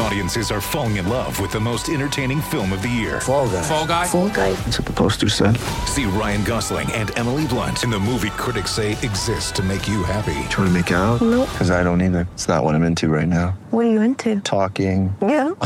[0.00, 3.20] Audiences are falling in love with the most entertaining film of the year.
[3.20, 3.62] Fall guy.
[3.62, 4.06] Fall guy.
[4.06, 4.52] Fall guy.
[4.52, 5.56] That's what the poster said.
[5.86, 10.04] See Ryan Gosling and Emily Blunt in the movie critics say exists to make you
[10.04, 10.34] happy.
[10.50, 11.20] Trying to make it out?
[11.20, 11.48] Nope.
[11.50, 12.28] Because I don't either.
[12.34, 13.58] It's not what I'm into right now.
[13.70, 14.40] What are you into?
[14.40, 15.14] Talking.
[15.20, 15.50] Yeah.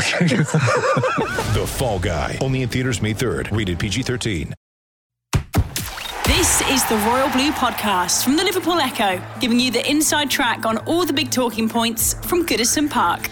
[1.53, 2.39] The Fall Guy.
[2.41, 3.55] Only in theaters May 3rd.
[3.55, 4.53] Rated PG-13.
[6.25, 10.65] This is the Royal Blue Podcast from the Liverpool Echo, giving you the inside track
[10.65, 13.29] on all the big talking points from Goodison Park.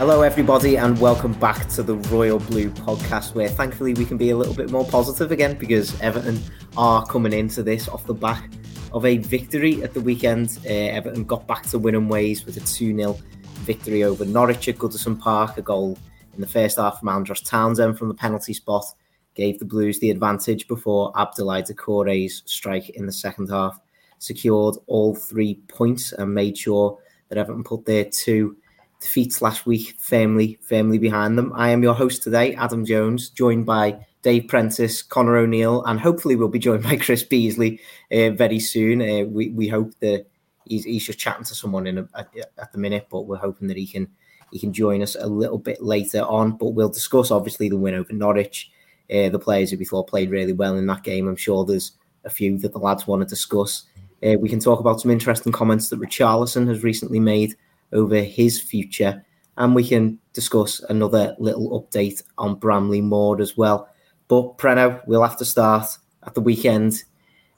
[0.00, 4.30] Hello, everybody, and welcome back to the Royal Blue podcast, where thankfully we can be
[4.30, 6.40] a little bit more positive again because Everton
[6.78, 8.48] are coming into this off the back
[8.94, 10.58] of a victory at the weekend.
[10.64, 13.18] Uh, Everton got back to winning ways with a 2 0
[13.56, 15.98] victory over Norwich at Goodison Park, a goal
[16.32, 18.86] in the first half from Andros Townsend from the penalty spot.
[19.34, 23.78] Gave the Blues the advantage before Abdoulaye Doucouré's strike in the second half
[24.18, 26.98] secured all three points and made sure
[27.28, 28.56] that Everton put their two
[29.00, 31.52] defeats last week firmly, firmly behind them.
[31.54, 36.36] I am your host today, Adam Jones, joined by Dave Prentice, Connor O'Neill, and hopefully
[36.36, 37.80] we'll be joined by Chris Beesley
[38.12, 39.00] uh, very soon.
[39.00, 40.26] Uh, we, we hope that
[40.66, 43.68] he's, he's just chatting to someone in a, at, at the minute, but we're hoping
[43.68, 44.08] that he can
[44.52, 46.52] he can join us a little bit later on.
[46.52, 48.70] But we'll discuss obviously the win over Norwich,
[49.08, 51.28] uh, the players who we thought played really well in that game.
[51.28, 51.92] I'm sure there's
[52.24, 53.84] a few that the lads want to discuss.
[54.26, 57.54] Uh, we can talk about some interesting comments that Richarlison has recently made
[57.92, 59.24] over his future,
[59.56, 63.88] and we can discuss another little update on Bramley Moore as well.
[64.28, 65.86] But Preno, we'll have to start
[66.24, 67.04] at the weekend.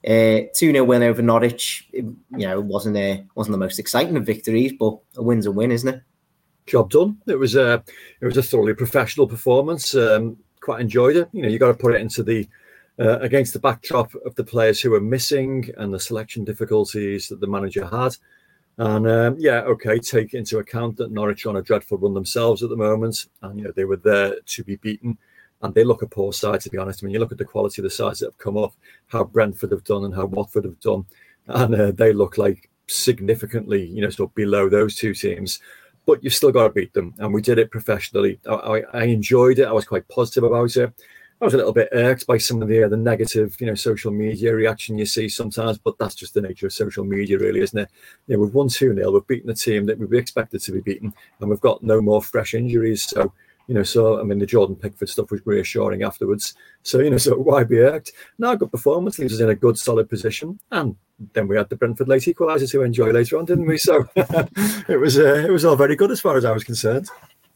[0.07, 1.89] Uh, two 0 win over Norwich.
[1.93, 5.47] It, you know, it wasn't a wasn't the most exciting of victories, but a win's
[5.47, 6.03] a win, isn't it?
[6.67, 7.19] job done.
[7.27, 7.83] It was a
[8.21, 9.95] it was a thoroughly professional performance.
[9.95, 11.29] Um, quite enjoyed it.
[11.33, 12.49] You know, you got to put it into the
[12.99, 17.41] uh, against the backdrop of the players who were missing and the selection difficulties that
[17.41, 18.17] the manager had.
[18.83, 22.65] And um, yeah, okay, take into account that Norwich are on a dreadful run themselves
[22.65, 25.17] at the moment, and you know they were there to be beaten,
[25.63, 27.01] and they look a poor side to be honest.
[27.01, 28.75] I mean, you look at the quality of the sides that have come up,
[29.07, 31.07] how Brentford have done and how Watford have done,
[31.47, 35.61] and uh, they look like significantly, you know, sort of below those two teams
[36.05, 37.15] but you've still got to beat them.
[37.19, 38.41] And we did it professionally.
[38.45, 39.69] I, I, I, enjoyed it.
[39.69, 40.93] I was quite positive about it.
[41.43, 43.75] I was a little bit irked by some of the, uh, the negative, you know,
[43.75, 47.59] social media reaction you see sometimes, but that's just the nature of social media, really,
[47.59, 47.91] isn't it?
[48.29, 50.81] You know, we've won 2 0, we've beaten the team that we expected to be
[50.81, 53.03] beaten, and we've got no more fresh injuries.
[53.03, 53.33] So,
[53.67, 56.55] you know, so I mean, the Jordan Pickford stuff was reassuring afterwards.
[56.85, 58.13] So, you know, so why be irked?
[58.39, 60.61] Now, good performance leaves us in a good, solid position.
[60.71, 60.95] And
[61.33, 63.79] then we had the Brentford late equaliser to enjoy later on, didn't we?
[63.79, 67.09] So it was uh, it was all very good as far as I was concerned.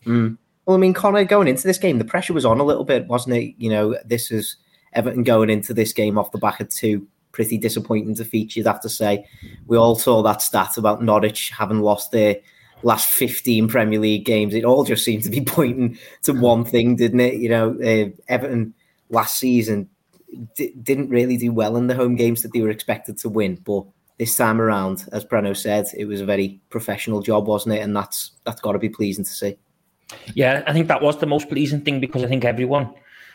[0.05, 0.39] Mm.
[0.67, 3.07] Well, I mean, Connor, going into this game, the pressure was on a little bit,
[3.07, 3.55] wasn't it?
[3.57, 4.57] You know, this is
[4.93, 8.81] Everton going into this game off the back of two pretty disappointing defeats, you'd have
[8.81, 9.27] to say.
[9.67, 12.37] We all saw that stat about Norwich having lost their
[12.83, 14.55] last 15 Premier League games.
[14.55, 17.35] It all just seemed to be pointing to one thing, didn't it?
[17.35, 18.75] You know, uh, Everton
[19.11, 19.89] last season
[20.57, 23.57] d- didn't really do well in the home games that they were expected to win,
[23.65, 23.85] but
[24.19, 27.83] this time around, as Breno said, it was a very professional job, wasn't it?
[27.83, 29.59] And that's that's got to be pleasing to see.
[30.35, 32.95] Yeah, I think that was the most pleasing thing because I think everyone.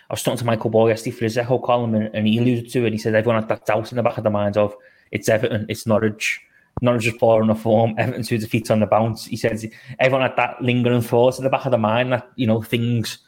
[0.09, 2.70] I was talking to Michael Ball yesterday for his echo column, and, and he alluded
[2.72, 2.92] to it.
[2.92, 4.76] He said everyone had that doubt in the back of their minds of
[5.12, 6.42] it's Everton, it's Norwich.
[6.82, 9.26] Norwich is poor on the form, Everton two defeats on the bounce.
[9.26, 9.66] He says
[10.00, 13.20] everyone had that lingering thought in the back of their mind that you know things.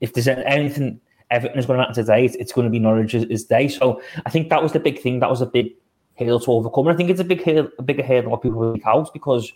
[0.00, 1.00] If there's anything
[1.30, 3.68] Everton is going to happen today, it's, it's going to be Norwich's day.
[3.68, 5.20] So I think that was the big thing.
[5.20, 5.72] That was a big
[6.18, 6.86] hurdle to overcome.
[6.86, 9.52] And I think it's a big hurdle, a bigger hurdle what people make out because,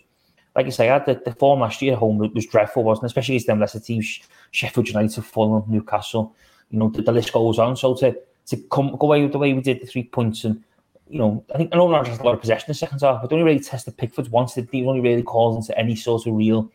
[0.59, 3.07] like I say, the, the form last year at home was dreadful, wasn't it?
[3.07, 4.19] Especially against them lesser teams,
[4.51, 6.35] Sheffield United, Fulham, Newcastle.
[6.69, 7.77] You know, the, the, list goes on.
[7.77, 8.13] So to
[8.47, 10.61] to come go away with the way we did the three points and
[11.07, 13.21] you know, I think I know has a lot of possession in the second half,
[13.21, 14.55] but they only really tested Pickford once.
[14.55, 16.69] They only really called into any sort of real,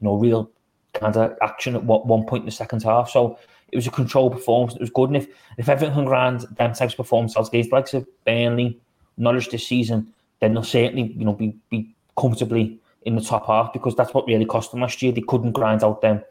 [0.00, 0.50] you know, real
[0.94, 3.08] kind of action at what one point in the second half.
[3.08, 3.38] So
[3.70, 4.74] it was a controlled performance.
[4.74, 5.10] It was good.
[5.10, 5.28] And if,
[5.58, 8.78] if Everton can grant them types of performances against like of Burnley,
[9.16, 13.72] Norwich this season, then they'll certainly, you know, be, be comfortably in the top half
[13.72, 15.12] because that's what really cost them last year.
[15.12, 16.22] They couldn't grind out them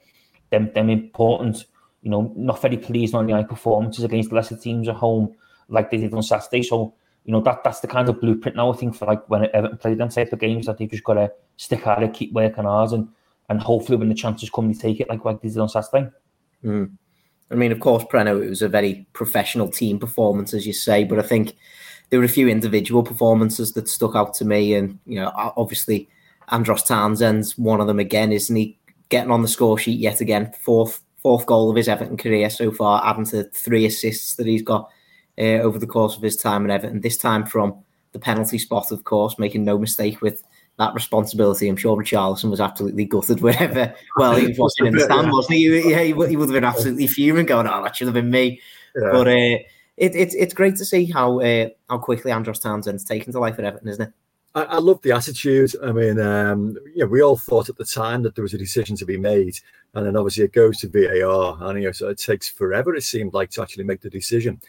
[0.50, 1.66] them them important,
[2.02, 5.34] you know, not very pleased on the eye performances against lesser teams at home
[5.70, 6.64] like they did on Saturday.
[6.64, 6.94] So,
[7.26, 9.78] you know, that that's the kind of blueprint now I think for like when Everton
[9.78, 12.92] play them type of games that they've just gotta stick at it, keep working hard
[12.92, 13.08] and
[13.50, 16.10] and hopefully when the chances come they take it like like they did on Saturday.
[16.64, 16.92] Mm.
[17.52, 21.04] I mean, of course, Preno, it was a very professional team performance, as you say,
[21.04, 21.54] but I think
[22.10, 24.74] there were a few individual performances that stuck out to me.
[24.74, 26.08] And, you know, obviously,
[26.50, 28.78] Andros Townsend's one of them again, isn't he?
[29.10, 32.72] Getting on the score sheet yet again, fourth fourth goal of his Everton career so
[32.72, 34.90] far, adding to three assists that he's got
[35.38, 37.02] uh, over the course of his time at Everton.
[37.02, 40.44] This time from the penalty spot, of course, making no mistake with
[40.78, 41.68] that responsibility.
[41.68, 43.94] I'm sure Richarlison was absolutely gutted wherever.
[44.18, 45.90] Well, he was watching in the stand, wasn't he?
[45.92, 48.62] Yeah, he, he would have been absolutely fuming, going, "Oh, that should have been me."
[48.96, 49.10] Yeah.
[49.12, 49.58] But uh,
[49.98, 53.58] it, it, it's great to see how uh, how quickly Andros Townsend's taken to life
[53.60, 54.14] at Everton, isn't it?
[54.54, 55.72] I, I love the attitude.
[55.84, 58.96] I mean, um, yeah, we all thought at the time that there was a decision
[58.98, 59.58] to be made,
[59.94, 62.96] and then obviously it goes to VAR, and you know, so it takes forever.
[62.96, 64.60] It seemed like to actually make the decision.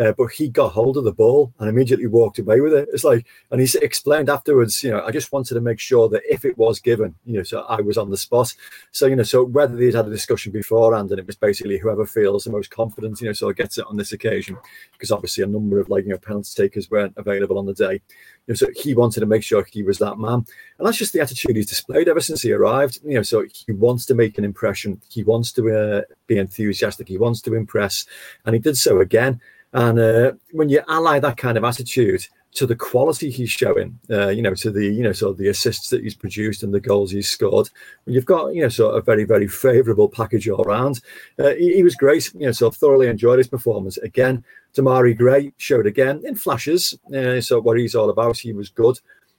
[0.00, 2.88] Uh, but he got hold of the ball and immediately walked away with it.
[2.90, 6.22] It's like, and he explained afterwards, you know, I just wanted to make sure that
[6.26, 8.54] if it was given, you know, so I was on the spot.
[8.92, 12.06] So, you know, so whether they'd had a discussion beforehand and it was basically whoever
[12.06, 14.56] feels the most confident, you know, so gets it on this occasion,
[14.92, 18.00] because obviously a number of like, you know, penalty takers weren't available on the day.
[18.46, 20.46] You know, so he wanted to make sure he was that man.
[20.78, 23.00] And that's just the attitude he's displayed ever since he arrived.
[23.04, 25.02] You know, so he wants to make an impression.
[25.10, 27.06] He wants to uh, be enthusiastic.
[27.06, 28.06] He wants to impress.
[28.46, 29.42] And he did so again.
[29.72, 34.28] And uh, when you ally that kind of attitude to the quality he's showing, uh,
[34.28, 36.80] you know, to the you know sort of the assists that he's produced and the
[36.80, 37.68] goals he's scored,
[38.04, 41.00] when you've got you know sort of a very very favourable package all around,
[41.38, 42.32] uh, he, he, was great.
[42.34, 44.44] You know, so thoroughly enjoyed his performance again.
[44.74, 46.98] Demarai Gray showed again in flashes.
[47.14, 48.98] Uh, so what he's all about, he was good.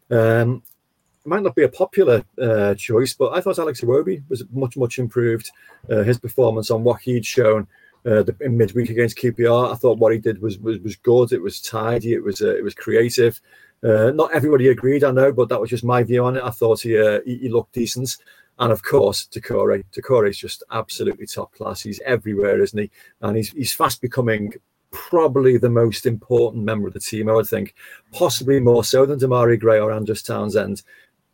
[0.10, 0.63] Um,
[1.25, 4.98] might not be a popular uh, choice, but I thought Alex Iwobi was much, much
[4.98, 5.51] improved.
[5.89, 7.68] Uh, his performance on what he'd shown
[8.06, 9.71] uh, the, in midweek against QPR.
[9.71, 11.31] I thought what he did was was, was good.
[11.31, 12.13] It was tidy.
[12.13, 13.39] It was uh, it was creative.
[13.83, 16.44] Uh, not everybody agreed, I know, but that was just my view on it.
[16.44, 18.18] I thought he uh, he, he, looked decent.
[18.59, 19.83] And of course, Doucouré.
[19.92, 21.81] Doucouré is just absolutely top class.
[21.81, 22.92] He's everywhere, isn't he?
[23.21, 24.54] And he's he's fast becoming
[24.92, 27.74] probably the most important member of the team, I would think,
[28.12, 30.83] possibly more so than Demarai Gray or Andros Townsend.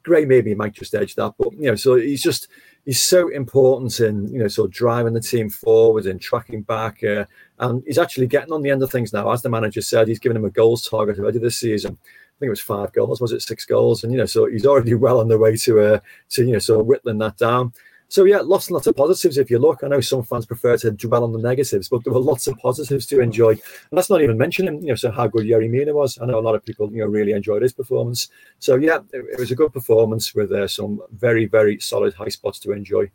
[0.07, 2.47] Gray maybe he might just edge that, but you know, so he's just
[2.85, 7.03] he's so important in you know sort of driving the team forward and tracking back,
[7.03, 7.25] uh,
[7.59, 9.29] and he's actually getting on the end of things now.
[9.29, 11.97] As the manager said, he's given him a goals target already this season.
[12.01, 14.05] I think it was five goals, was it six goals?
[14.05, 15.99] And you know, so he's already well on the way to uh,
[16.29, 17.73] to you know sort of whittling that down.
[18.09, 19.37] So yeah, lots and lots of positives.
[19.37, 22.13] If you look, I know some fans prefer to dwell on the negatives, but there
[22.13, 23.51] were lots of positives to enjoy.
[23.51, 23.61] And
[23.91, 26.17] that's not even mentioning, you know, so how good Yerry Mina was.
[26.21, 28.29] I know a lot of people, you know, really enjoyed his performance.
[28.59, 32.29] So yeah, it, it was a good performance with uh, some very, very solid high
[32.29, 33.11] spots to enjoy.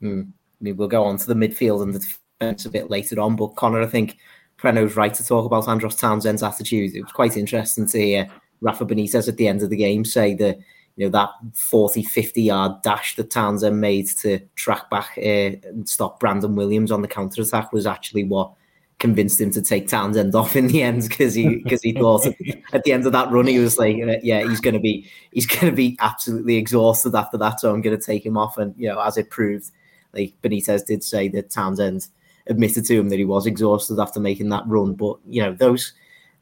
[0.00, 0.28] Mm.
[0.28, 1.98] I mean, we'll go on to the midfield and the
[2.40, 4.16] defense a bit later on, but Connor, I think
[4.58, 6.94] Preno's right to talk about Andros Townsend's attitude.
[6.94, 10.34] It was quite interesting to hear Rafa Benitez at the end of the game say
[10.34, 10.58] that
[10.96, 15.88] you know that 40 50 yard dash that Townsend made to track back uh, and
[15.88, 18.52] stop Brandon Williams on the counter attack was actually what
[18.98, 22.26] convinced him to take Townsend off in the end because he because he thought
[22.72, 25.46] at the end of that run he was like uh, yeah he's to be he's
[25.70, 28.56] to be absolutely exhausted after that so I'm to take him off.
[28.58, 29.70] And you know as it proved
[30.14, 32.08] like Benitez did say that Townsend
[32.46, 34.94] admitted to him that he was exhausted after making that run.
[34.94, 35.92] But you know those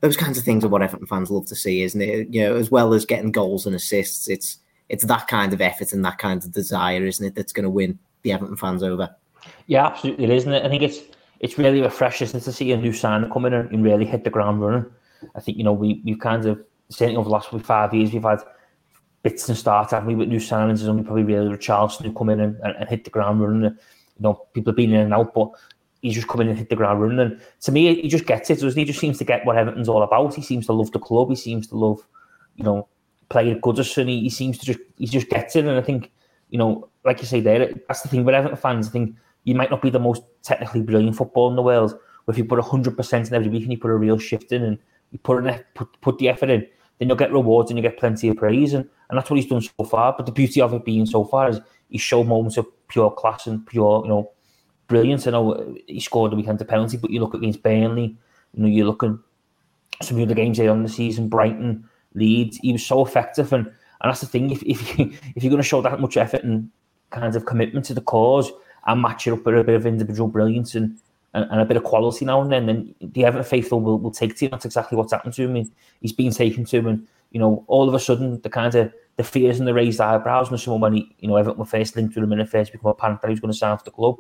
[0.05, 2.29] those kinds of things are what Everton fans love to see, isn't it?
[2.29, 4.59] You know, as well as getting goals and assists, it's
[4.91, 7.71] it's that kind of effort and that kind of desire, isn't it, that's going to
[7.71, 9.09] win the Everton fans over.
[9.67, 10.63] Yeah, absolutely, isn't it?
[10.63, 11.01] I think it's
[11.41, 14.61] it's really refreshing to see a new sign come in and really hit the ground
[14.61, 14.85] running.
[15.35, 18.23] I think you know we we've kind of certainly over the last five years we've
[18.23, 18.43] had
[19.23, 20.81] bits and starts, haven't we, with new signings.
[20.81, 23.63] There's only probably really Richarlison who come in and, and, and hit the ground running.
[23.63, 23.77] You
[24.21, 25.49] know, people have been in and out, but
[26.05, 27.19] he's just coming and hit the ground running.
[27.19, 28.85] And to me, he just gets it, doesn't he?
[28.85, 30.35] just seems to get what Everton's all about.
[30.35, 31.31] He seems to love the club.
[31.31, 32.07] He seems to love,
[32.57, 32.89] you know,
[33.31, 34.07] playing Goodison.
[34.07, 35.65] He, he seems to just he just gets it.
[35.65, 36.13] And I think,
[36.51, 38.89] you know, like you say there, that's the thing with Everton fans.
[38.89, 42.35] I think you might not be the most technically brilliant football in the world, but
[42.35, 44.63] if you put hundred percent in every week and you put a real shift in
[44.63, 44.79] and
[45.11, 45.43] you put
[45.75, 46.67] put put the effort in,
[46.99, 48.75] then you'll get rewards and you get plenty of praise.
[48.75, 50.15] And and that's what he's done so far.
[50.15, 53.47] But the beauty of it being so far is he showed moments of pure class
[53.47, 54.31] and pure, you know,
[54.87, 55.27] brilliant.
[55.27, 58.17] I know he scored the weekend a penalty, but you look against Burnley,
[58.55, 59.19] you know, you're looking
[60.03, 63.53] some of the games there on the season, Brighton, Leeds, he was so effective.
[63.53, 66.17] And, and that's the thing, if, if, you, if you're going to show that much
[66.17, 66.71] effort and
[67.11, 68.51] kind of commitment to the cause
[68.87, 70.99] and match it up with a bit of individual brilliance and,
[71.33, 74.11] and, and a bit of quality now and then, then the Everton faithful will, will
[74.11, 74.51] take to him.
[74.51, 75.71] That's exactly what's happened to him.
[76.01, 79.25] He's been taken to and, you know, all of a sudden the kind of the
[79.25, 82.15] fears and the raised eyebrows and someone when he, you know, Everton were first linked
[82.15, 83.91] with him and it first become apparent that he was going to sign for the
[83.91, 84.19] club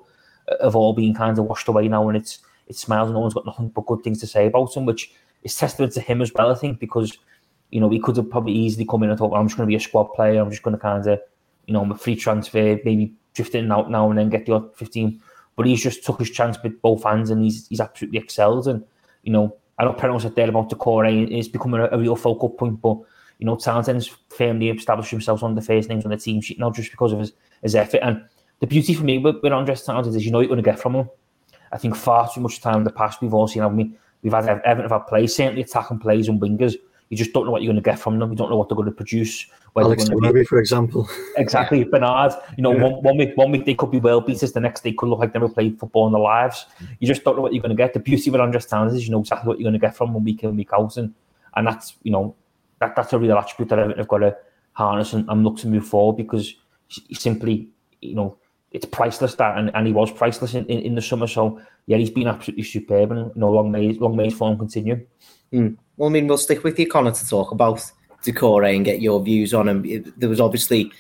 [0.63, 3.11] have all been kind of washed away now, and it's it smiles.
[3.11, 6.01] No one's got nothing but good things to say about him, which is testament to
[6.01, 6.51] him as well.
[6.51, 7.17] I think because
[7.71, 9.67] you know he could have probably easily come in and thought, well, I'm just going
[9.67, 10.41] to be a squad player.
[10.41, 11.21] I'm just going to kind of
[11.67, 14.47] you know, I'm a free transfer, maybe drift in and out now and then get
[14.47, 15.21] the odd 15.
[15.57, 18.67] But he's just took his chance with both hands and he's he's absolutely excelled.
[18.67, 18.85] And
[19.23, 21.99] you know, I know Preno said there about the core, eh, it's becoming a, a
[21.99, 22.99] real focal point, but
[23.39, 26.71] you know, Townsend's firmly established himself on the first names on the team sheet now
[26.71, 27.33] just because of his,
[27.63, 28.01] his effort.
[28.03, 28.25] And
[28.65, 30.79] the beauty for me with, with Andros Townsend is you know you're going to get
[30.79, 31.11] from him.
[31.71, 33.93] I think far too much time in the past we've all seen, haven't we?
[34.23, 36.75] We've had Everton have had plays, certainly attacking plays and wingers.
[37.11, 38.31] You just don't know what you're going to get from them.
[38.31, 39.47] You don't know what they're going to produce.
[39.77, 41.07] Alex Iwobi, for example.
[41.37, 41.85] Exactly, yeah.
[41.91, 42.33] Bernard.
[42.57, 42.85] You know, yeah.
[42.85, 44.53] one, one week, one week they could be world beaters.
[44.53, 46.65] The next they could look like they never played football in their lives.
[47.01, 47.93] You just don't know what you're going to get.
[47.93, 50.15] The beauty of Andros Townsend is you know exactly what you're going to get from
[50.15, 51.13] them week in week out, and,
[51.55, 52.35] and that's you know
[52.81, 54.35] that that's a real attribute that Everton have got to
[54.73, 56.55] harness and, and look to move forward because
[57.13, 57.69] simply
[58.01, 58.39] you know
[58.75, 61.29] it's priceless that and, and he was priceless in, in, in, the summer.
[61.29, 64.59] So yeah, he's been absolutely superb and you know long may long may his form
[64.59, 65.07] continue.
[65.53, 65.79] Mm.
[65.97, 67.81] Well, I mean, we'll stick with you, Connor, to talk about
[68.25, 70.13] Doucouré and get your views on him.
[70.17, 70.93] There was obviously,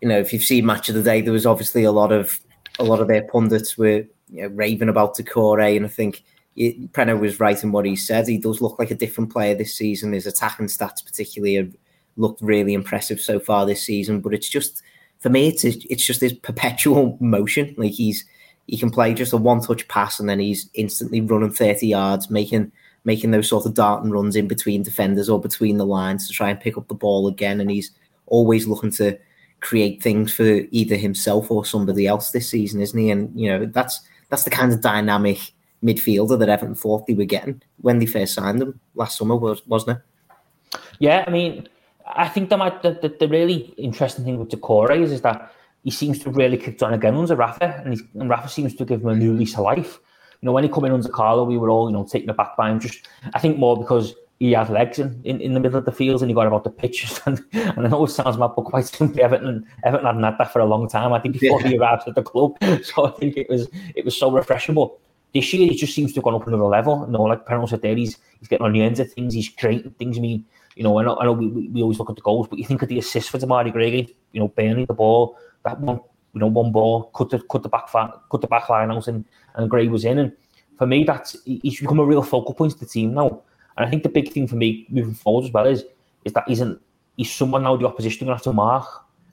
[0.00, 2.38] you know, if you've seen Match of the Day, there was obviously a lot of
[2.78, 6.22] a lot of their pundits were you know, raving about Doucouré, and I think
[6.54, 8.28] it, was right in what he said.
[8.28, 10.12] He does look like a different player this season.
[10.12, 11.74] His attacking stats, particularly, have
[12.16, 14.20] looked really impressive so far this season.
[14.20, 14.82] But it's just
[15.18, 17.74] for me, it's it's just this perpetual motion.
[17.76, 18.24] Like he's
[18.66, 22.30] he can play just a one touch pass and then he's instantly running thirty yards,
[22.30, 22.72] making
[23.04, 26.50] making those sort of darting runs in between defenders or between the lines to try
[26.50, 27.60] and pick up the ball again.
[27.60, 27.92] And he's
[28.26, 29.16] always looking to
[29.60, 33.10] create things for either himself or somebody else this season, isn't he?
[33.10, 35.38] And you know that's that's the kind of dynamic
[35.82, 39.66] midfielder that Everton thought they were getting when they first signed him last summer, was
[39.66, 40.80] wasn't it?
[40.98, 41.68] Yeah, I mean,
[42.06, 46.18] I think the, the, the really interesting thing with Doucouré is, is that he seems
[46.20, 49.14] to really kicked on again under Rafa, and, and Rafa seems to give him a
[49.14, 49.98] new lease of life.
[50.40, 52.36] You know, when he came in under Carlo, we were all, you know, taking it
[52.36, 52.80] back by him.
[52.80, 55.92] Just, I think more because he had legs in, in, in the middle of the
[55.92, 57.20] field and he got about the pitches.
[57.26, 60.52] And, and I know it sounds mad, but quite simply, Everton, Everton hadn't had that
[60.52, 61.12] for a long time.
[61.12, 61.68] I think before yeah.
[61.68, 62.56] he arrived at the club.
[62.84, 64.74] So I think it was it was so refreshing.
[64.74, 64.92] But
[65.32, 67.04] this year, he just seems to have gone up another level.
[67.06, 69.48] You know, like Perron said there, he's, he's getting on the ends of things, he's
[69.48, 70.18] creating things.
[70.18, 70.44] I mean,
[70.76, 72.64] you know, I know, I know we, we, always look at the goals, but you
[72.64, 76.00] think of the assist for Demarai Gray, you know, Burnley the ball, that one,
[76.34, 79.24] you know, one ball, cut the cut the back cut the back line out, and,
[79.54, 80.18] and Gray was in.
[80.18, 80.32] And
[80.76, 83.42] for me, that's he's become a real focal point of the team now.
[83.76, 85.84] And I think the big thing for me moving forward as well is
[86.26, 86.78] is that he's an,
[87.16, 88.86] he's someone now the opposition going to have to mark.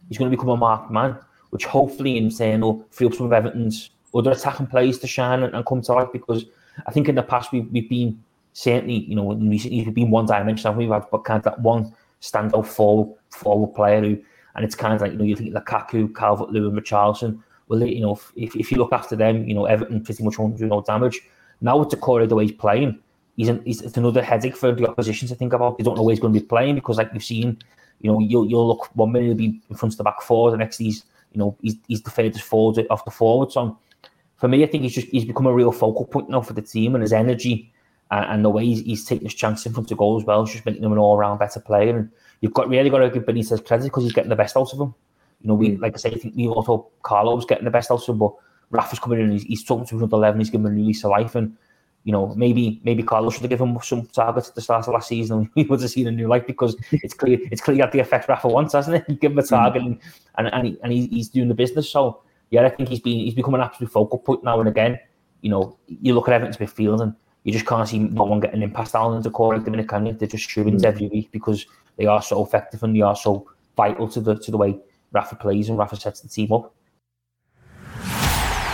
[0.07, 1.17] He's going to become a marked man,
[1.49, 5.43] which hopefully in saying will free up some of Everton's other attacking players to shine
[5.43, 6.09] and, and come to life.
[6.13, 6.45] Because
[6.87, 8.23] I think in the past we've, we've been
[8.53, 10.75] certainly, you know, in recent years, we've been one dimensional.
[10.75, 14.17] We've had kind of that one standout forward, forward player who,
[14.55, 17.41] and it's kind of like, you know, you think Lukaku, Calvert Lewin, Richarlison.
[17.67, 20.57] Well, you know, if, if you look after them, you know, Everton pretty much won't
[20.57, 21.21] do no damage.
[21.61, 22.99] Now with Doucouré, the way he's playing,
[23.35, 25.77] he's, an, he's it's another headache for the opposition to think about.
[25.77, 27.57] They don't know where he's going to be playing because, like you've seen,
[28.01, 30.51] you know, you'll, you'll look one minute he'll be in front of the back four,
[30.51, 33.51] the next he's, you know, he's, he's the furthest forward off the forward.
[33.51, 33.79] So
[34.35, 36.61] for me, I think he's just he's become a real focal point now for the
[36.61, 37.72] team and his energy
[38.13, 40.43] and, and the way he's, he's, taking his chance in front of goal as well
[40.43, 41.97] is just making him an all round better player.
[41.97, 42.09] And
[42.41, 44.79] you've got really got to give Benitez credit because he's getting the best out of
[44.79, 44.93] him.
[45.41, 45.81] You know, we mm.
[45.81, 48.33] like I say, I think we also Carlo's getting the best out of him, but
[48.69, 50.39] Rafa's coming in and he's, he's talking to another level.
[50.39, 51.57] He's giving him a new lease of life, and
[52.03, 54.93] you know, maybe maybe Carlos should have given him some targets at the start of
[54.93, 57.77] last season and we would have seen a new life because it's clear it's clear
[57.77, 59.05] that the effect Rafa wants, hasn't it?
[59.07, 59.99] You give him a target mm.
[60.37, 61.89] and and, he, and he, he's doing the business.
[61.89, 64.99] So yeah, I think he's been he's become an absolute focal point now and again.
[65.41, 68.61] You know, you look at Everton's midfield and you just can't see no one getting
[68.61, 70.13] in past Allen and Doucouré at the minute, can you?
[70.13, 70.83] They're just shoo mm.
[70.83, 71.65] every week because
[71.97, 74.77] they are so effective and they are so vital to the to the way
[75.11, 76.73] Rafa plays and Rafa sets the team up.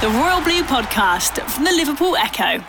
[0.02, 2.64] The Royal Blue Podcast from the Liverpool Echo.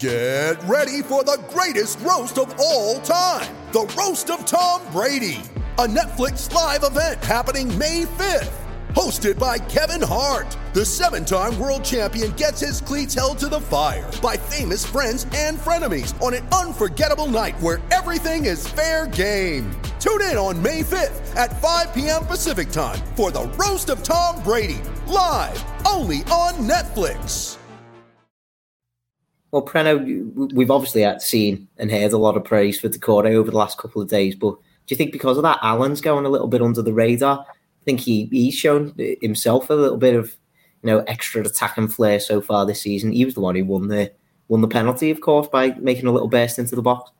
[0.00, 5.42] Get ready for the greatest roast of all time the Roast of Tom Brady,
[5.78, 8.63] a Netflix live event happening May 5th.
[8.94, 13.58] Hosted by Kevin Hart, the seven time world champion gets his cleats held to the
[13.58, 19.68] fire by famous friends and frenemies on an unforgettable night where everything is fair game.
[19.98, 22.24] Tune in on May 5th at 5 p.m.
[22.26, 27.58] Pacific time for the Roast of Tom Brady, live only on Netflix.
[29.50, 33.56] Well, Preno, we've obviously seen and heard a lot of praise for Doucouré over the
[33.56, 36.46] last couple of days, but do you think because of that, Allen's going a little
[36.46, 37.44] bit under the radar?
[37.84, 40.34] I think he he's shown himself a little bit of
[40.82, 43.12] you know extra attacking flair so far this season.
[43.12, 44.10] He was the one who won the
[44.48, 47.10] won the penalty, of course, by making a little burst into the box.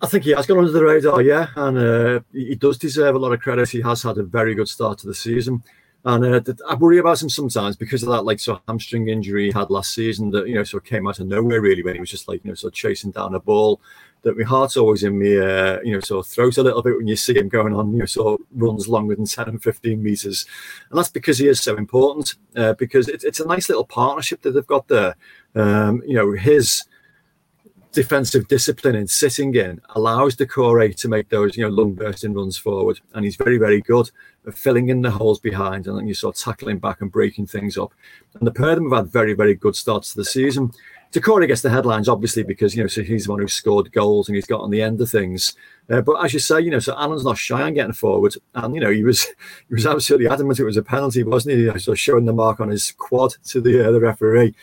[0.00, 3.18] I think he has gone under the radar, yeah, and uh, he does deserve a
[3.18, 3.68] lot of credit.
[3.68, 5.62] He has had a very good start to the season.
[6.06, 9.52] And uh, I worry about him sometimes because of that, like, so hamstring injury he
[9.52, 12.00] had last season that, you know, sort of came out of nowhere really when he
[12.00, 13.80] was just like, you know, sort of chasing down a ball.
[14.24, 16.96] That my heart's always in me, uh, you know, sort of throat a little bit
[16.96, 19.62] when you see him going on, you know, sort of runs longer than 10 and
[19.62, 20.46] 15 meters.
[20.90, 24.42] And that's because he is so important, uh, because it, it's a nice little partnership
[24.42, 25.14] that they've got there.
[25.54, 26.84] Um, you know, his
[27.94, 32.58] defensive discipline in sitting in allows Doucouré to make those you know lung bursting runs
[32.58, 34.10] forward, and he's very very good
[34.46, 37.46] at filling in the holes behind, and then you sort of tackling back and breaking
[37.46, 37.94] things up.
[38.34, 40.72] And the pair of them have had very very good starts to the season.
[41.14, 44.28] Doucouré gets the headlines obviously because you know so he's the one who scored goals
[44.28, 45.54] and he's got on the end of things.
[45.88, 48.74] Uh, but as you say, you know, so Alan's not shy on getting forward, and
[48.74, 49.24] you know he was
[49.68, 51.78] he was absolutely adamant it was a penalty, wasn't he?
[51.78, 54.54] So showing the mark on his quad to the uh, the referee.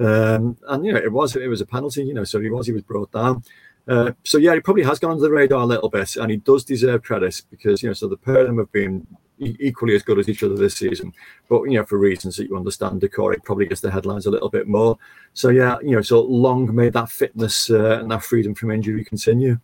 [0.00, 2.66] Um, and you know, it was it was a penalty, you know, so he was
[2.66, 3.44] he was brought down.
[3.86, 6.38] Uh, so yeah, he probably has gone under the radar a little bit, and he
[6.38, 9.06] does deserve credit because you know, so the pair have been
[9.40, 11.12] equally as good as each other this season,
[11.48, 14.50] but you know, for reasons that you understand, Doucouré probably gets the headlines a little
[14.50, 14.98] bit more.
[15.34, 19.04] So yeah, you know, so long may that fitness uh, and that freedom from injury
[19.04, 19.58] continue.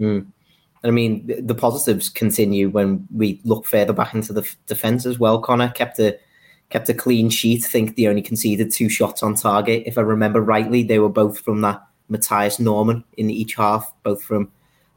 [0.00, 0.26] Mm.
[0.84, 5.40] I mean, the positives continue when we look further back into the defense as well.
[5.40, 6.18] Connor kept a
[6.70, 7.64] kept a clean sheet.
[7.64, 9.84] I think they only conceded two shots on target.
[9.86, 14.22] If I remember rightly, they were both from that Mathias Normann in each half, both
[14.22, 14.50] from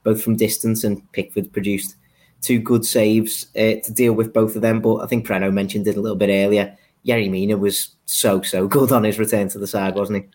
[0.03, 1.97] both from distance, and Pickford produced
[2.41, 4.81] two good saves uh, to deal with both of them.
[4.81, 6.75] But I think Preno mentioned it a little bit earlier.
[7.05, 10.29] Yerry Mina was so so good on his return to the side, wasn't he?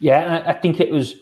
[0.00, 1.14] Yeah, I think it was.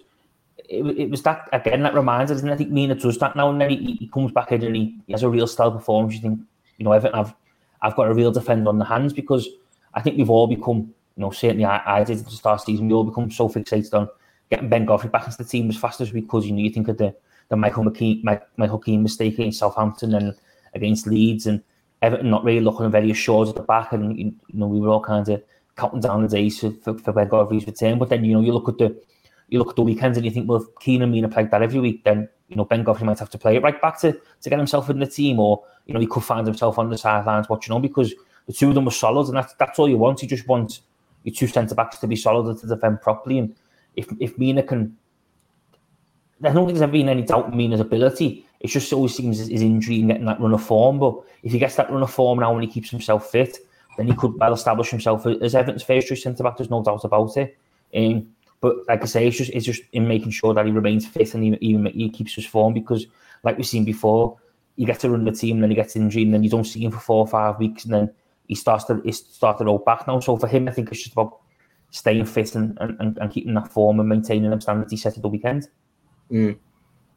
[0.67, 3.51] It, it was that again that reminds us, and I think Mina does that now
[3.51, 3.71] and then.
[3.71, 6.15] He, he comes back in and he, he has a real style performance.
[6.15, 6.41] You think,
[6.79, 7.35] you know, Everton have
[7.83, 9.47] I've got a real defender on the hands because
[9.93, 12.89] I think we've all become, you know, certainly I, I did at the start season,
[12.89, 14.09] we all become so fixated on
[14.51, 16.45] getting Ben Godfrey back into the team as fast as we could.
[16.45, 17.15] You know, you think of the
[17.49, 18.25] the Michael McKean,
[18.57, 20.35] Michael Keane mistake against Southampton and
[20.75, 21.63] against Leeds and
[22.03, 25.03] Everton not really looking very assured at the back, and you know we were all
[25.03, 25.43] kind of
[25.77, 27.99] counting down the days for, for, for Ben Godfrey's return.
[27.99, 29.01] But then you know you look at the
[29.49, 31.63] you look at the weekends and you think, well, if Keane and Mina played that
[31.63, 34.13] every week, then you know Ben Godfrey might have to play it right back to
[34.13, 36.99] to get himself in the team, or you know he could find himself on the
[36.99, 38.15] sidelines watching on because
[38.47, 40.21] the two of them were solid, and that's that's all you want.
[40.21, 40.81] You just want
[41.23, 43.39] your two centre backs to be solid and to defend properly.
[43.39, 43.57] And
[43.97, 44.97] if if Mina can,
[46.41, 48.47] There's ever been any doubt in Mina's ability.
[48.61, 50.99] It just always seems his injury and getting that run of form.
[50.99, 53.59] But if he gets that run of form now and he keeps himself fit,
[53.97, 56.57] then he could well establish himself as Everton's first choice centre back.
[56.57, 57.57] There's no doubt about it.
[57.95, 58.29] Um,
[58.61, 61.35] but like I say, it's just it's just in making sure that he remains fit
[61.35, 63.07] and he, he, he keeps his form because,
[63.43, 64.39] like we've seen before,
[64.77, 66.85] you get to run the team, then he gets injured, and then you don't see
[66.85, 68.13] him for four or five weeks, and then
[68.49, 70.19] he starts to he starts to roll back now.
[70.19, 71.41] So for him, I think it's just about
[71.91, 75.23] staying fit and, and, and keeping that form and maintaining them standards he set at
[75.23, 75.69] the weekend.
[76.35, 76.59] Mm.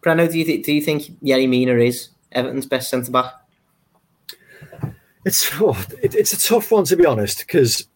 [0.02, 3.34] Prano, do you th- do you think Yerry Mina is Everton's best centre back?
[5.26, 7.88] It's oh, it, it's a tough one to be honest because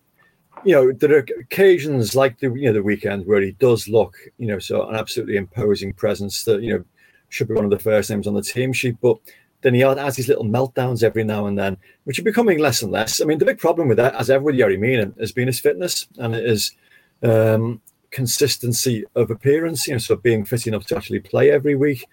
[0.66, 4.18] you know there are occasions like the you know the weekend where he does look
[4.38, 6.84] you know so an absolutely imposing presence that you know
[7.30, 9.18] should be one of the first names on the team sheet, but
[9.62, 12.92] then he has these little meltdowns every now and then, which are becoming less and
[12.92, 13.22] less.
[13.22, 15.60] I mean, the big problem with that, as ever with Yerry Mina, has been his
[15.60, 16.76] fitness and it is
[17.24, 17.80] um,
[18.12, 19.88] consistency of appearance.
[19.88, 22.08] You know, so being fit enough to actually play every week.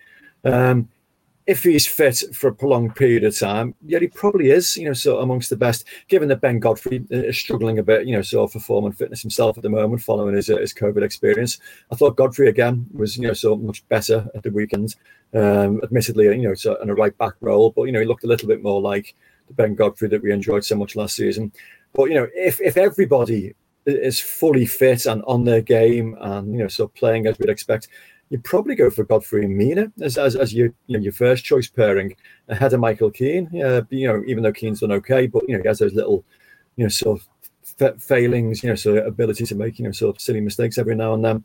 [0.44, 0.88] Um,
[1.48, 4.92] if he's fit for a prolonged period of time, yeah, he probably is, you know,
[4.92, 8.46] so amongst the best, given that Ben Godfrey is struggling a bit, you know, so
[8.46, 11.58] for form and fitness himself at the moment following his, his COVID experience.
[11.90, 14.94] I thought Godfrey again was, you know, so much better at the weekend.
[15.32, 18.24] Um, admittedly, you know, so in a right back role, but, you know, he looked
[18.24, 19.14] a little bit more like
[19.46, 21.50] the Ben Godfrey that we enjoyed so much last season.
[21.94, 23.54] But, you know, if, if everybody
[23.96, 27.88] is fully fit and on their game and, you know, so playing as we'd expect,
[28.30, 31.44] you'd probably go for Godfrey and Mina as, as, as your you know, your first
[31.44, 32.14] choice pairing
[32.48, 33.48] ahead of Michael Keane.
[33.52, 36.24] Yeah, you know, even though Keane's done okay, but you know, he has those little,
[36.76, 37.20] you know, sort
[37.80, 40.94] of failings, you know, so ability to make, you know, sort of silly mistakes every
[40.94, 41.44] now and then.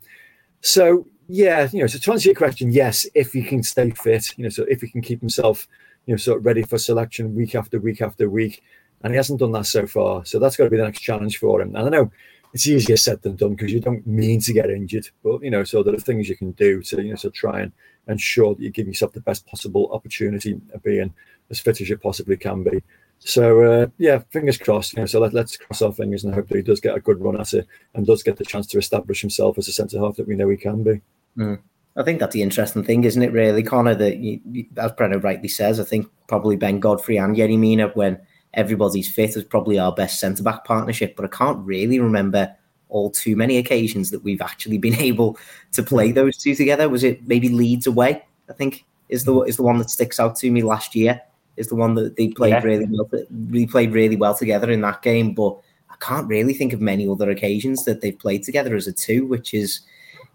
[0.60, 4.36] So yeah, you know, so to answer your question, yes, if he can stay fit,
[4.36, 5.66] you know, so if he can keep himself,
[6.06, 8.62] you know, sort of ready for selection week after week after week,
[9.02, 10.24] and he hasn't done that so far.
[10.24, 11.76] So that's got to be the next challenge for him.
[11.76, 12.10] And I know
[12.54, 15.64] it's easier said than done because you don't mean to get injured, but you know,
[15.64, 17.72] so there are things you can do to you know to try and
[18.06, 21.12] ensure that you give yourself the best possible opportunity of being
[21.50, 22.80] as fit as you possibly can be.
[23.18, 24.92] So uh, yeah, fingers crossed.
[24.92, 27.00] You know, so let, let's cross our fingers and hope that he does get a
[27.00, 29.98] good run at it and does get the chance to establish himself as a centre
[29.98, 31.00] half that we know he can be.
[31.36, 31.58] Mm.
[31.96, 33.32] I think that's the interesting thing, isn't it?
[33.32, 33.94] Really, Connor.
[33.96, 38.20] That you, as Brennan rightly says, I think probably Ben Godfrey and Yerry Mina when
[38.54, 41.16] everybody's fit is probably our best centre back partnership.
[41.16, 42.54] But I can't really remember
[42.88, 45.38] all too many occasions that we've actually been able
[45.72, 46.88] to play those two together.
[46.88, 48.24] Was it maybe Leeds away?
[48.48, 51.20] I think is the is the one that sticks out to me last year.
[51.56, 52.62] Is the one that they played yeah.
[52.62, 53.08] really well.
[53.50, 55.56] We played really well together in that game, but
[55.88, 59.24] I can't really think of many other occasions that they've played together as a two,
[59.26, 59.80] which is,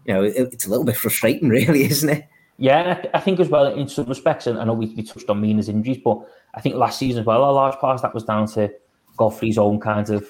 [0.06, 2.26] you know, it's a little bit frustrating, really, isn't it?
[2.60, 5.40] Yeah, I think as well in some respects, and I know we, we touched on
[5.40, 6.18] Mina's injuries, but
[6.54, 8.70] I think last season as well, a large part of that was down to
[9.16, 10.28] Godfrey's own kind of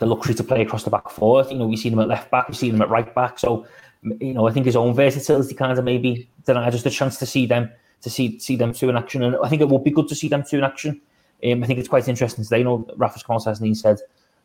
[0.00, 1.44] the luxury to play across the back four.
[1.44, 3.38] You know, we've seen him at left back, we've seen him at right back.
[3.38, 3.66] So
[4.02, 7.26] you know, I think his own versatility kind of maybe denied us the chance to
[7.26, 7.70] see them
[8.02, 9.22] to see see them two in action.
[9.22, 11.00] And I think it would be good to see them two in action.
[11.44, 12.58] Um, I think it's quite interesting today.
[12.58, 13.98] You know, Rafa's come out and said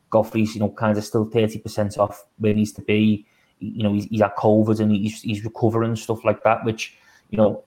[0.09, 3.25] Godfrey's, you know, kind of still 30% off where he needs to be.
[3.59, 6.97] You know, he's, he's at COVID and he's, he's recovering stuff like that, which,
[7.29, 7.63] you know,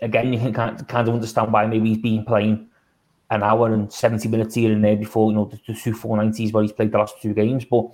[0.00, 2.68] again, you can kind, of understand why maybe he's been playing
[3.30, 6.52] an hour and 70 minutes here and there before, you know, the, the two 490s
[6.52, 7.64] where he's played the last two games.
[7.64, 7.86] But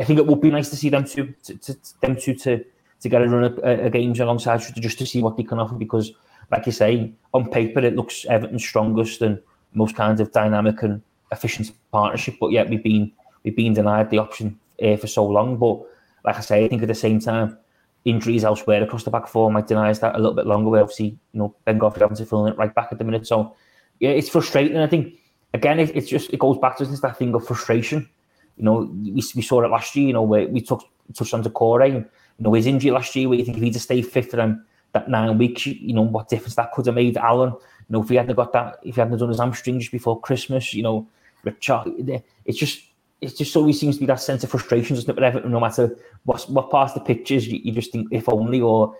[0.00, 2.64] I think it would be nice to see them two, to, to, them two to,
[3.00, 5.74] to get a run of a games alongside just to see what they can offer
[5.74, 6.12] because,
[6.50, 9.40] like you say, on paper it looks Everton's strongest and
[9.74, 13.12] most kind of dynamic and efficient partnership, but yet we've been
[13.42, 15.56] we've been denied the option uh, for so long.
[15.56, 15.80] But
[16.24, 17.58] like I say, I think at the same time,
[18.06, 20.70] injuries elsewhere across the back four might deny us that a little bit longer.
[20.70, 23.26] We obviously, you know, Ben Godfrey having to fill it right back at the minute.
[23.26, 23.54] So
[23.98, 24.78] yeah, it's frustrating.
[24.78, 25.14] I think
[25.52, 28.08] again, it, it's just it goes back to this that thing of frustration.
[28.56, 30.06] You know, we, we saw it last year.
[30.06, 32.04] You know, where we took touched on Doucouré, and
[32.38, 33.28] you know his injury last year.
[33.28, 36.02] Where you think if he'd have stayed fit for them that nine weeks, you know
[36.02, 37.16] what difference that could have made.
[37.16, 37.58] Alan, you
[37.90, 40.84] know, if he hadn't got that, if he hadn't done his hamstrings before Christmas, you
[40.84, 41.08] know,
[41.42, 42.82] Richard, it's just
[43.20, 45.16] it just always seems to be that sense of frustration, doesn't it?
[45.16, 48.60] Whatever, no matter what what part of the pictures, you, you just think if only
[48.60, 48.94] or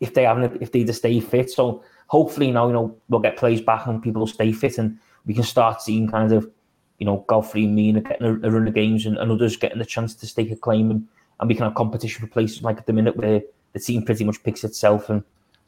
[0.00, 1.50] if they haven't, if they just stay fit.
[1.50, 4.98] So hopefully now, you know, we'll get plays back and people will stay fit and
[5.26, 6.50] we can start seeing kind of,
[6.98, 9.78] you know, Godfrey and Mina getting a, a run of games and, and, others getting
[9.78, 11.06] the chance to stake a claim and,
[11.38, 13.42] and we can have competition for places like at the minute where
[13.74, 15.22] the team pretty much picks itself and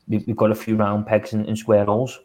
[0.09, 2.19] we've, we've got a few round pegs and, and square holes.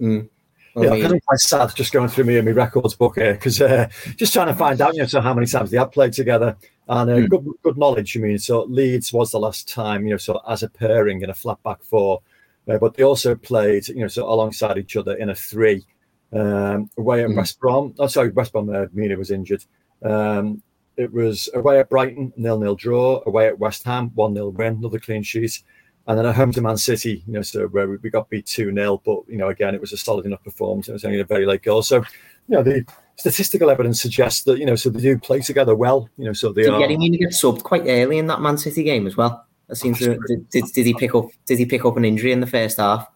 [0.00, 0.28] Mm.
[0.76, 3.60] Yeah, I am quite sad just going through me and my records book here because
[3.60, 6.12] uh, just trying to find out, you know, so how many times they had played
[6.12, 6.56] together
[6.88, 7.28] and uh, mm.
[7.28, 8.16] good, good knowledge.
[8.16, 11.30] I mean, so Leeds was the last time, you know, so as a pairing in
[11.30, 12.22] a flat back four,
[12.68, 15.84] uh, but they also played, you know, so alongside each other in a three
[16.32, 17.36] um, away at mm.
[17.36, 17.94] West Brom.
[18.00, 18.68] Oh, sorry, West Brom.
[18.68, 19.64] Uh, Mina was injured.
[20.02, 20.60] Um,
[20.96, 23.22] it was away at Brighton, nil nil draw.
[23.26, 25.62] Away at West Ham, one 0 win, another clean sheet
[26.06, 28.74] and then at home to Man City, you know, so where we got beat 2
[28.74, 30.88] 0, but, you know, again, it was a solid enough performance.
[30.88, 31.82] It was only a very late goal.
[31.82, 32.04] So, you
[32.48, 32.84] know, the
[33.16, 36.52] statistical evidence suggests that, you know, so they do play together well, you know, so
[36.52, 36.78] they did are.
[36.78, 39.46] Getting to get subbed quite early in that Man City game as well.
[39.70, 42.32] I seem to, did, did, did, he pick up, did he pick up an injury
[42.32, 43.08] in the first half?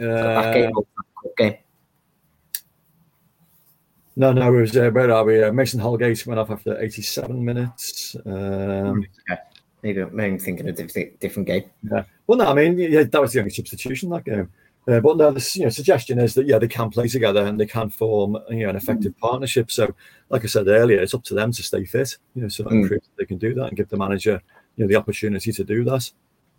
[0.00, 0.72] Uh, game,
[1.36, 1.56] game.
[4.14, 5.42] No, no, it was, uh, where are we?
[5.42, 8.14] Uh, Mason Holgate went off after 87 minutes.
[8.24, 9.40] Um, okay.
[9.82, 11.64] Maybe, maybe I'm thinking of a different, different game.
[11.90, 12.04] Yeah.
[12.26, 14.48] Well, no, I mean, yeah, that was the only substitution that game.
[14.88, 17.58] Uh, but no, the you know, suggestion is that yeah, they can play together and
[17.58, 19.70] they can form you know an effective partnership.
[19.70, 19.94] So,
[20.28, 22.16] like I said earlier, it's up to them to stay fit.
[22.34, 23.00] You know, so mm.
[23.16, 24.42] they can do that and give the manager
[24.76, 26.10] you know the opportunity to do that.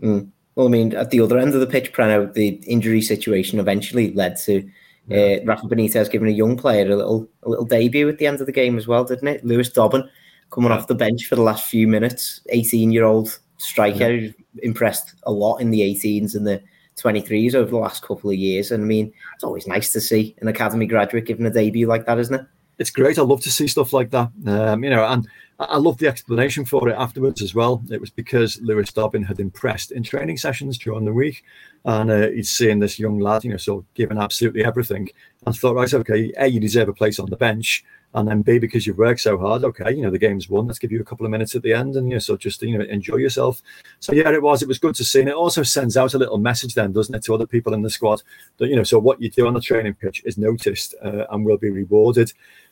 [0.02, 0.30] Mm.
[0.56, 4.14] Well, I mean, at the other end of the pitch, Prano, the injury situation eventually
[4.14, 4.70] led to
[5.12, 8.40] uh, Rafa Benitez giving a young player a little a little debut at the end
[8.40, 9.46] of the game as well, didn't it?
[9.46, 10.10] Lewis Dobbin
[10.54, 12.42] coming off the bench for the last few minutes.
[12.50, 14.32] 18 year old striker yeah.
[14.62, 16.62] impressed a lot in the 18s and the
[16.98, 18.72] 23s over the last couple of years.
[18.72, 22.06] And I mean, it's always nice to see an academy graduate giving a debut like
[22.06, 22.46] that, isn't it?
[22.78, 23.18] It's great.
[23.18, 24.32] I love to see stuff like that.
[24.46, 25.28] Um, you know, and
[25.60, 27.84] I love the explanation for it afterwards as well.
[27.90, 31.44] It was because Lewis Dobbin had impressed in training sessions during the week,
[31.86, 35.10] and uh, he's seeing this young lad, you know, so giving absolutely everything,
[35.46, 38.60] and thought, right, okay, a, you deserve a place on the bench, and then B,
[38.60, 40.68] because you've worked so hard, okay, you know, the game's won.
[40.68, 42.62] Let's give you a couple of minutes at the end and, you know, so just,
[42.62, 43.62] you know, enjoy yourself.
[44.00, 44.62] So, yeah, it was.
[44.62, 45.22] It was good to see.
[45.22, 47.82] And it also sends out a little message then, doesn't it, to other people in
[47.82, 48.22] the squad
[48.58, 51.44] that, you know, so what you do on the training pitch is noticed uh, and
[51.44, 52.32] will be rewarded.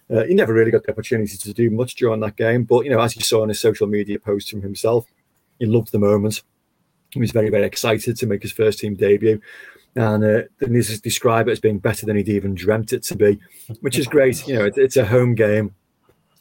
[0.10, 2.63] Uh, he never really got the opportunity to do much during that game.
[2.63, 5.08] But, you know, as you saw in his social media post from himself,
[5.58, 6.43] he loved the moment.
[7.12, 9.41] He was very, very excited to make his first team debut
[9.95, 13.15] and uh, then he describe it as being better than he'd even dreamt it to
[13.15, 13.39] be,
[13.82, 14.47] which is great.
[14.47, 15.76] You know, it, it's a home game.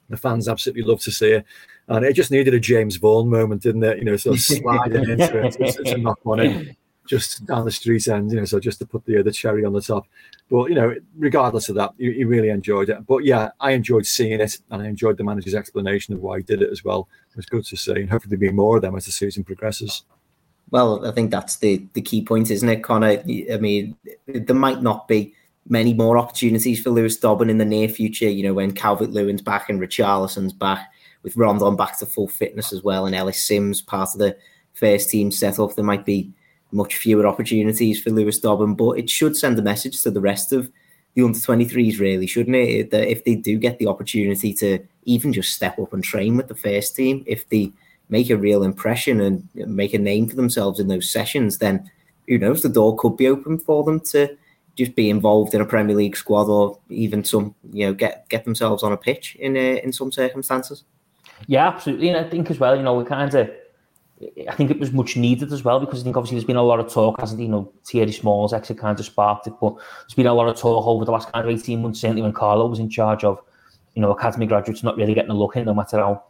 [0.09, 1.47] The fans absolutely love to see it.
[1.89, 3.99] And it just needed a James Vaughan moment, didn't it?
[3.99, 8.07] You know, sort of sliding into it, to knock on it just down the street
[8.07, 10.07] end, you know, so just to put the the cherry on the top.
[10.49, 13.05] But you know, regardless of that, he, he, really enjoyed it.
[13.05, 16.45] But yeah, I enjoyed seeing it, and I enjoyed the manager's explanation of why he
[16.45, 17.09] did it as well.
[17.31, 19.43] It was good to see, and hopefully there'll be more of them as the season
[19.43, 20.05] progresses.
[20.71, 23.23] Well, I think that's the the key point, isn't it, Connor?
[23.53, 25.35] I mean, there might not be
[25.69, 28.29] many more opportunities for Lewis Dobbin in the near future.
[28.29, 30.91] You know, when Calvert Lewin's back and Richarlison's back,
[31.23, 34.37] with Rondon back to full fitness as well, and Ellis Sims part of the
[34.75, 36.31] first team set up, there might be
[36.73, 38.75] much fewer opportunities for Lewis Dobbin.
[38.75, 40.71] But it should send a message to the rest of
[41.15, 42.91] the under 23s, really, shouldn't it?
[42.93, 46.47] That if they do get the opportunity to even just step up and train with
[46.47, 47.73] the first team, if they
[48.11, 51.91] make a real impression and make a name for themselves in those sessions, then
[52.29, 54.37] who knows, the door could be open for them to
[54.77, 58.45] just be involved in a Premier League squad or even some, you know, get get
[58.45, 60.85] themselves on a pitch in uh, in some circumstances.
[61.47, 63.51] Yeah, absolutely, and I think as well, you know, we kind of
[64.49, 66.63] I think it was much needed as well because I think obviously there's been a
[66.63, 70.15] lot of talk, hasn't you know, Thierry Small's exit kind of sparked it, but there's
[70.15, 72.67] been a lot of talk over the last kind of 18 months, certainly when Carlo
[72.67, 73.41] was in charge of,
[73.95, 76.23] you know, academy graduates not really getting a look in, no matter how,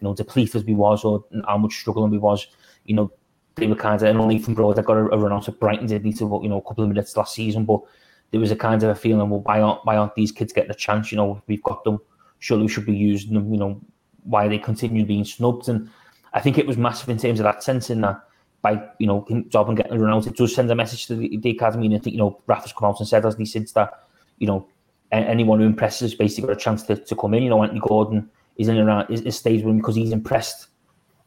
[0.00, 2.46] you know, depleted as we was or how much struggling we was,
[2.84, 3.10] you know,
[3.56, 5.58] they were kind of, and only from Broad, I got a, a run out of
[5.58, 7.80] Brighton, did need to, you know, a couple of minutes last season, but
[8.30, 10.70] there was a kind of a feeling, well, why aren't, why aren't these kids getting
[10.70, 11.10] a chance?
[11.10, 11.98] You know, we've got them,
[12.38, 13.80] surely we should be using them, you know,
[14.24, 15.68] why they continue being snubbed.
[15.68, 15.90] And
[16.32, 18.22] I think it was massive in terms of that sense in that
[18.62, 21.50] by, you know, and getting run out, it does send a message to the, the
[21.50, 21.86] academy.
[21.86, 24.06] And I think, you know, Rafa's come out and said, as he since that,
[24.38, 24.68] you know,
[25.10, 27.42] anyone who impresses basically got a chance to, to come in.
[27.42, 30.68] You know, Anthony Gordon is in around is, is stays with him because he's impressed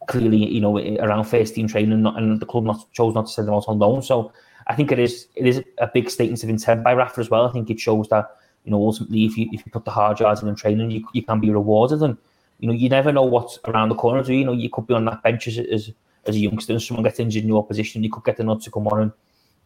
[0.07, 3.27] clearly, you know, around first team training and, not, and the club not chose not
[3.27, 4.01] to send them out on loan.
[4.01, 4.31] So
[4.67, 7.47] I think it is it is a big statement of intent by Rafa as well.
[7.47, 10.19] I think it shows that, you know, ultimately if you if you put the hard
[10.19, 12.01] yards in and training, you, you can be rewarded.
[12.01, 12.17] And,
[12.59, 14.23] you know, you never know what's around the corner.
[14.23, 14.39] Do you?
[14.39, 15.91] you know, you could be on that bench as, as,
[16.25, 18.61] as a youngster and someone gets injured in your position, you could get the nod
[18.61, 19.11] to come on and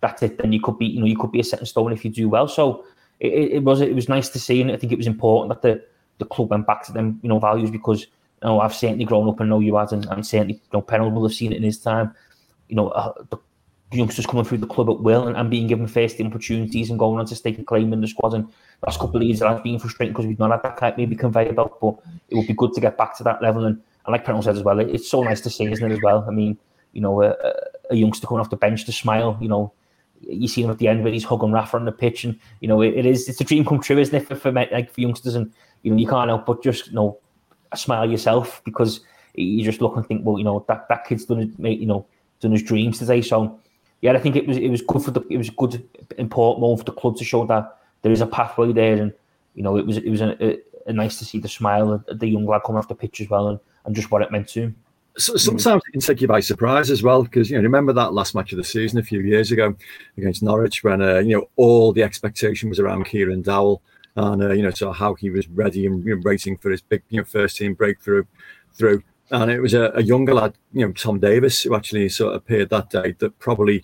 [0.01, 0.38] that's it.
[0.38, 2.30] Then you could be, you know, you could be a setting stone if you do
[2.30, 2.47] well.
[2.47, 2.86] So
[3.19, 5.62] it, it was it was nice to see, and I think it was important that
[5.62, 5.84] the,
[6.17, 9.28] the club went back to them, you know, values because you know I've certainly grown
[9.28, 11.58] up and know you had, and, and certainly you know Pennell will have seen it
[11.58, 12.13] in his time.
[12.67, 13.38] You know, uh, the
[13.91, 17.19] youngsters coming through the club at will and, and being given first opportunities and going
[17.19, 18.34] on to stake a claim in the squad.
[18.34, 18.47] And
[18.86, 20.97] last couple of years, it has been frustrating because we've not had that kind of
[20.97, 21.95] maybe conveyor belt, but
[22.30, 23.65] it would be good to get back to that level.
[23.65, 25.93] And, and like Pennell said as well, it, it's so nice to see, isn't it,
[25.93, 26.25] as well?
[26.28, 26.58] I mean,
[26.93, 27.36] you know, a,
[27.91, 29.71] a youngster coming off the bench to smile, you know,
[30.21, 32.67] you see him at the end where he's hugging Rafa on the pitch, and you
[32.67, 35.01] know it, it is it's a dream come true, isn't it, for, for like for
[35.01, 35.51] youngsters, and
[35.86, 37.17] you know you can't help but just you know
[37.76, 39.02] smile yourself because
[39.36, 42.06] you just look and think, well, you know that that kid's done it, you know
[42.39, 43.21] done his dreams today.
[43.21, 43.60] So
[44.02, 46.80] yeah, I think it was it was good for the it was good important moment
[46.80, 49.13] for the club to show that there is a pathway there, and
[49.54, 52.19] you know it was it was a, a, a nice to see the smile of
[52.19, 54.48] the young lad coming off the pitch as well, and, and just what it meant
[54.50, 54.76] to him.
[55.17, 58.13] So, sometimes it can take you by surprise as well, because you know remember that
[58.13, 59.76] last match of the season a few years ago
[60.17, 63.82] against Norwich when uh, you know all the expectation was around Kieran Dowell
[64.15, 66.82] and uh, you know so how he was ready and you know, waiting for his
[66.82, 68.23] big you know first team breakthrough
[68.73, 72.34] through, and it was a, a younger lad, you know Tom Davies, who actually sort
[72.34, 73.84] of appeared that day that probably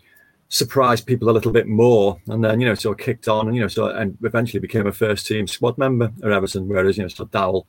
[0.50, 3.56] surprised people a little bit more, and then you know sort of kicked on and
[3.56, 7.04] you know so and eventually became a first team squad member at Everton, whereas you
[7.04, 7.68] know so Dowell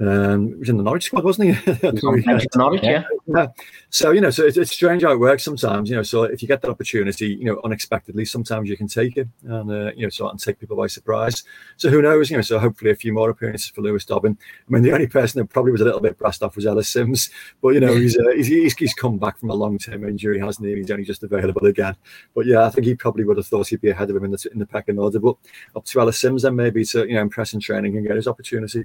[0.00, 1.90] um, he was in the Norwich squad, wasn't he?
[2.56, 3.04] Norwich, yeah.
[3.26, 3.46] yeah.
[3.90, 5.88] So you know, so it's, it's, strange how it works sometimes.
[5.88, 9.16] You know, so if you get that opportunity, you know, unexpectedly, sometimes you can take
[9.16, 11.44] it, and uh, you know, so and take people by surprise.
[11.76, 12.28] So who knows?
[12.28, 14.36] You know, so hopefully a few more appearances for Lewis Dobbin.
[14.66, 16.88] I mean, the only person that probably was a little bit brassed off was Ellis
[16.88, 17.30] Sims,
[17.62, 20.40] but you know, he's uh, he's, he's, he's come back from a long term injury,
[20.40, 20.74] hasn't he?
[20.74, 21.94] He's only just available again.
[22.34, 24.32] But yeah, I think he probably would have thought he'd be ahead of him in
[24.32, 25.20] the in the pecking order.
[25.20, 25.36] But
[25.76, 28.26] up to Ellis Sims then maybe to you know impress in training and get his
[28.26, 28.84] opportunity.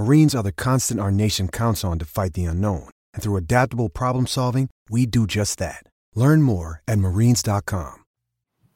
[0.00, 2.88] Marines are the constant our nation counts on to fight the unknown.
[3.12, 5.82] And through adaptable problem solving, we do just that.
[6.14, 8.02] Learn more at marines.com.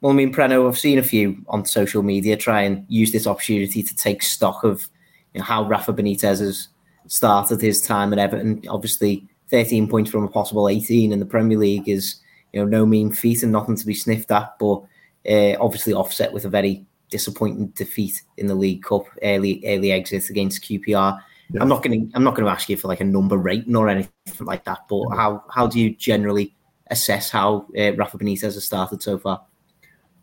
[0.02, 3.26] Well, I mean, Preno, I've seen a few on social media try and use this
[3.26, 4.86] opportunity to take stock of
[5.32, 6.68] you know, how Rafa Benitez has
[7.06, 8.62] started his time at Everton.
[8.68, 12.16] Obviously, 13 points from a possible 18 in the Premier League is
[12.52, 14.82] you know no mean feat and nothing to be sniffed at, but
[15.26, 20.30] uh, obviously offset with a very disappointing defeat in the League Cup, early early exit
[20.30, 21.20] against QPR.
[21.50, 21.62] Yeah.
[21.62, 23.76] I'm not going to I'm not going to ask you for like a number rating
[23.76, 25.16] or anything like that, but yeah.
[25.16, 26.54] how how do you generally
[26.88, 29.44] assess how uh, Rafa Benitez has started so far?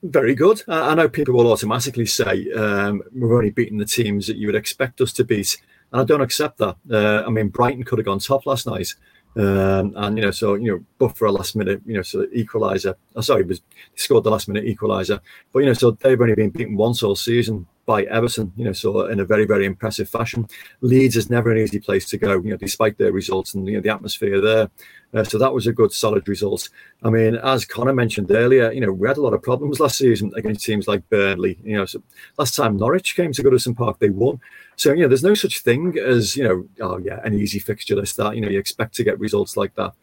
[0.04, 0.63] Very good.
[0.67, 4.56] I know people will automatically say um, we've only beaten the teams that you would
[4.56, 6.76] expect us to beat, and I don't accept that.
[6.89, 8.96] Uh, I mean, Brighton could have gone top last night.
[9.36, 12.26] Um, and you know, so you know, but for a last minute, you know, so
[12.28, 12.96] equaliser.
[13.15, 13.62] Oh, sorry, was
[13.96, 15.22] scored the last minute equaliser.
[15.54, 18.52] But you know, so they've only been beaten once all season by Everton.
[18.58, 20.48] You know, so in a very very impressive fashion.
[20.82, 22.41] Leeds is never an easy place to go.
[22.41, 24.70] You know, despite their results and you know the atmosphere there.
[25.13, 26.70] Uh, so that was a good solid result.
[27.04, 29.98] I mean, as Connor mentioned earlier, you know, we had a lot of problems last
[29.98, 31.58] season against teams like Burnley.
[31.63, 32.02] You know, so
[32.38, 34.39] last time Norwich came to Goodison Park, they won.
[34.76, 37.96] So, you know, there's no such thing as, you know, oh, yeah, an easy fixture
[37.96, 39.94] list that, you know, you expect to get results like that.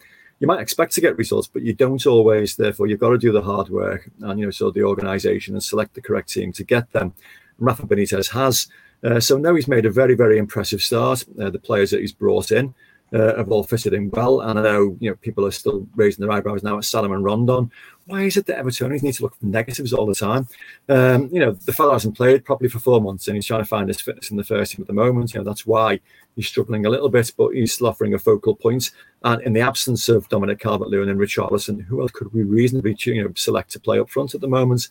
[0.41, 2.55] You might expect to get results, but you don't always.
[2.55, 5.63] Therefore, you've got to do the hard work and, you know, so the organization and
[5.63, 7.13] select the correct team to get them.
[7.59, 8.69] Rafa Benitez has.
[9.03, 11.25] Uh, so now he's made a very, very impressive start.
[11.41, 12.75] Uh, the players that he's brought in.
[13.13, 14.41] uh, have all fitted in well.
[14.41, 17.71] And I know you know people are still raising their eyebrows now at Salomon Rondon.
[18.09, 20.49] Why is it that Evertonians need to look for negatives all the time?
[20.89, 23.69] Um, you know, the fellow hasn't played properly for four months and he's trying to
[23.69, 25.35] find his fitness in the first team at the moment.
[25.35, 26.01] You know, that's why
[26.35, 28.93] he's struggling a little bit, but he's still offering a focal point.
[29.25, 33.23] And in the absence of Dominic Calvert-Lewin and Richarlison, who else could we reasonably you
[33.23, 34.89] know, select to play up front at the moment?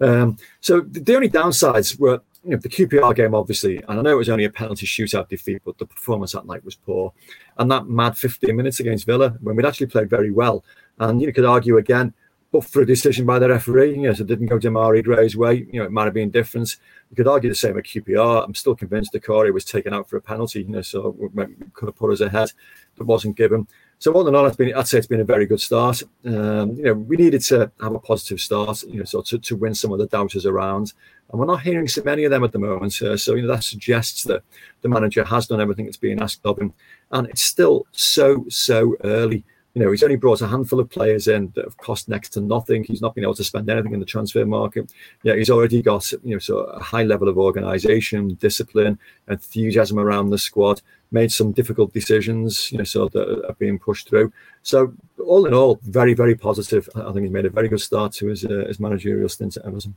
[0.00, 4.12] Um, so the only downsides were you know, the QPR game, obviously, and I know
[4.12, 7.12] it was only a penalty shootout defeat, but the performance that night was poor.
[7.58, 10.64] And that mad 15 minutes against Villa, when we'd actually played very well.
[10.98, 12.14] And you could argue again,
[12.52, 15.66] but for a decision by the referee, you know, it didn't go Demarai Gray's way,
[15.72, 16.76] you know, it might have been different.
[17.10, 18.44] You could argue the same at QPR.
[18.44, 21.88] I'm still convinced Doucouré was taken out for a penalty, you know, so it could
[21.88, 22.52] have put us ahead,
[22.96, 23.66] but wasn't given.
[23.98, 26.02] So all in all, it's been, I'd say it's been a very good start.
[26.26, 29.56] Um, you know, we needed to have a positive start, you know, so to, to
[29.56, 30.92] win some of the doubters around.
[31.30, 33.00] And we're not hearing so many of them at the moment.
[33.00, 34.42] Uh, so, you know, that suggests that
[34.82, 36.74] the manager has done everything that's being asked of him.
[37.12, 39.44] And it's still so, so early.
[39.74, 42.40] You know, he's only brought a handful of players in that have cost next to
[42.40, 42.84] nothing.
[42.84, 44.92] He's not been able to spend anything in the transfer market.
[45.22, 50.28] Yeah, he's already got, you know, so a high level of organisation, discipline, enthusiasm around
[50.28, 54.30] the squad, made some difficult decisions, you know, so that are being pushed through.
[54.62, 54.92] So
[55.24, 56.88] all in all, very, very positive.
[56.94, 59.64] I think he's made a very good start to his, uh, his managerial stint at
[59.64, 59.94] Everton.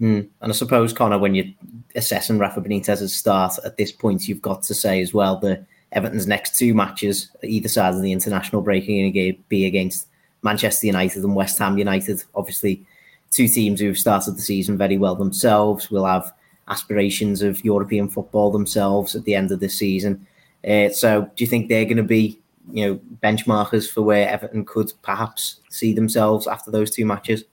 [0.00, 0.28] Mm.
[0.40, 1.52] And I suppose, Connor, when you're
[1.96, 6.26] assessing Rafa Benitez's start at this point, you've got to say as well that Everton's
[6.26, 10.06] next two matches, either side of the international break, are going to be against
[10.42, 12.22] Manchester United and West Ham United.
[12.34, 12.84] Obviously,
[13.30, 16.32] two teams who've started the season very well themselves will have
[16.68, 20.26] aspirations of European football themselves at the end of the season.
[20.66, 22.38] Uh, so, do you think they're going to be,
[22.72, 27.44] you know, benchmarkers for where Everton could perhaps see themselves after those two matches?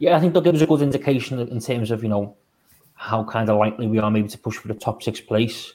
[0.00, 2.36] Yeah, I think they'll give us a good indication in terms of you know
[2.94, 5.72] how kind of likely we are maybe to push for the top six place,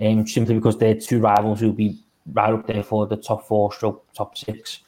[0.00, 1.98] um, simply because they're two rivals who'll be
[2.32, 4.80] right up there for the top four, stroke top six.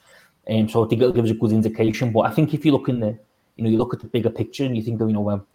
[0.49, 2.13] Um, so I think it'll give us a good indication.
[2.13, 3.19] But I think if you look in the,
[3.57, 5.47] you know, you look at the bigger picture and you think, of, you know, um,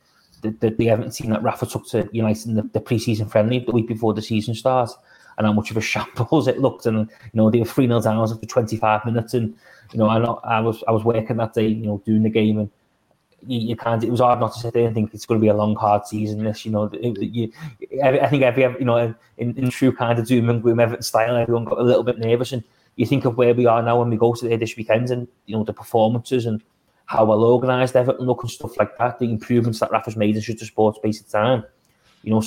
[0.42, 3.60] the, the, the Everton team that Rafa took to United in the, the pre-season friendly
[3.60, 4.96] the week before the season starts,
[5.38, 6.86] and how much of a shambles it looked.
[6.86, 9.56] And you know, they were three 0 down after 25 minutes, and
[9.92, 12.30] you know, I know I was I was working that day, you know, doing the
[12.30, 12.70] game and
[13.48, 14.04] you, you, can't.
[14.04, 15.76] It was hard not to sit there and think it's going to be a long,
[15.76, 16.44] hard season.
[16.44, 17.52] This, you know, it, you,
[18.04, 21.66] I think every, you know, in, in true kind of doom and gloom style, everyone
[21.66, 22.52] got a little bit nervous.
[22.52, 22.64] And
[22.96, 25.28] you think of where we are now when we go to there this weekend, and
[25.46, 26.62] you know the performances and
[27.06, 29.20] how well organised Everton look and stuff like that.
[29.20, 31.64] The improvements that Rafa's made in such a sports space of time,
[32.24, 32.44] you know,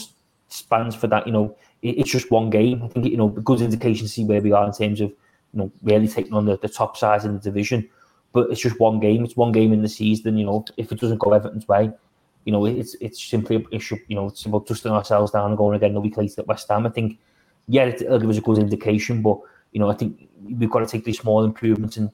[0.49, 1.27] spans for that.
[1.27, 2.83] You know, it, it's just one game.
[2.83, 5.61] I think you know, good indication to see where we are in terms of you
[5.61, 7.89] know really taking on the, the top sides in the division
[8.33, 9.25] but it's just one game.
[9.25, 10.37] It's one game in the season.
[10.37, 11.91] You know, if it doesn't go Everton's way,
[12.45, 13.97] you know, it's it's simply a issue.
[14.09, 16.69] You know, it's about dusting ourselves down and going again the week later at West
[16.69, 16.87] Ham.
[16.87, 17.19] I think,
[17.67, 19.39] yeah, it'll give us a good indication, but
[19.73, 22.11] you know, I think we've got to take these small improvements and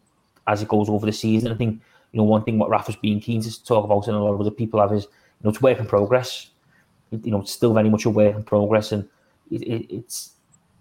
[0.47, 1.53] as it goes over the season.
[1.53, 1.81] I think
[2.13, 4.41] you know one thing what Rafa's been keen to talk about and a lot of
[4.41, 6.51] other people have is you know it's work in progress.
[7.11, 9.09] You know, it's still very much a work in progress, and
[9.51, 10.33] it, it, it's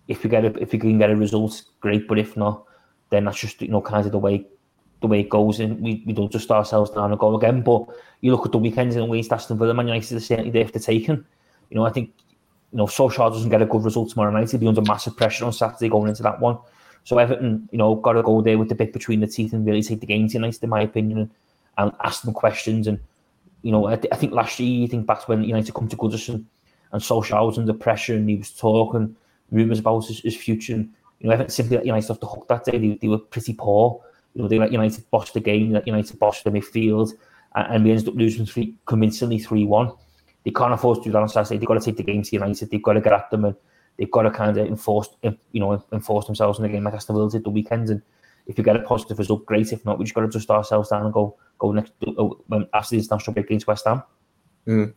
[0.08, 2.08] if we get a, if we can get a result, great.
[2.08, 2.66] But if not,
[3.10, 4.46] then that's just you know kind of the way
[5.04, 7.62] the way it goes, and we, we don't just ourselves down and go again.
[7.62, 7.86] But
[8.22, 10.80] you look at the weekends and West Aston Villa, Man United are certainly there for
[10.80, 11.24] taking.
[11.70, 12.12] You know, I think
[12.72, 14.50] you know Solskjaer doesn't get a good result tomorrow night.
[14.50, 16.58] He'll be under massive pressure on Saturday going into that one.
[17.04, 19.66] So Everton, you know, got to go there with the bit between the teeth and
[19.66, 21.30] really take the game tonight, in my opinion, and,
[21.78, 22.88] and ask them questions.
[22.88, 23.00] And
[23.62, 25.98] you know, I, th- I think last year, you think back when United come to
[25.98, 26.46] Goodison
[26.92, 29.16] and Solskjaer was under pressure and he was talking
[29.52, 30.76] rumours about his, his future.
[30.76, 32.78] And, you know, Everton simply United off the hook that day.
[32.78, 34.02] They, they were pretty poor.
[34.34, 37.12] You know, they let United boss the game, let United boss the midfield,
[37.56, 39.92] and, and we ended up losing three convincingly 3 1.
[40.46, 41.58] They can't afford to do that on Saturday.
[41.58, 42.70] They've got to take the game to United.
[42.70, 43.56] They've got to get at them and
[43.98, 47.16] they've got to kind of enforce, you know, enforce themselves in the game like Aston
[47.16, 47.90] Villa did the weekend.
[47.90, 48.02] And
[48.48, 49.72] if you get a positive result, great.
[49.72, 52.68] If not, we just got to dust ourselves down and go go next uh, when
[52.74, 54.04] after the international break against West Ham.
[54.68, 54.94] Mm.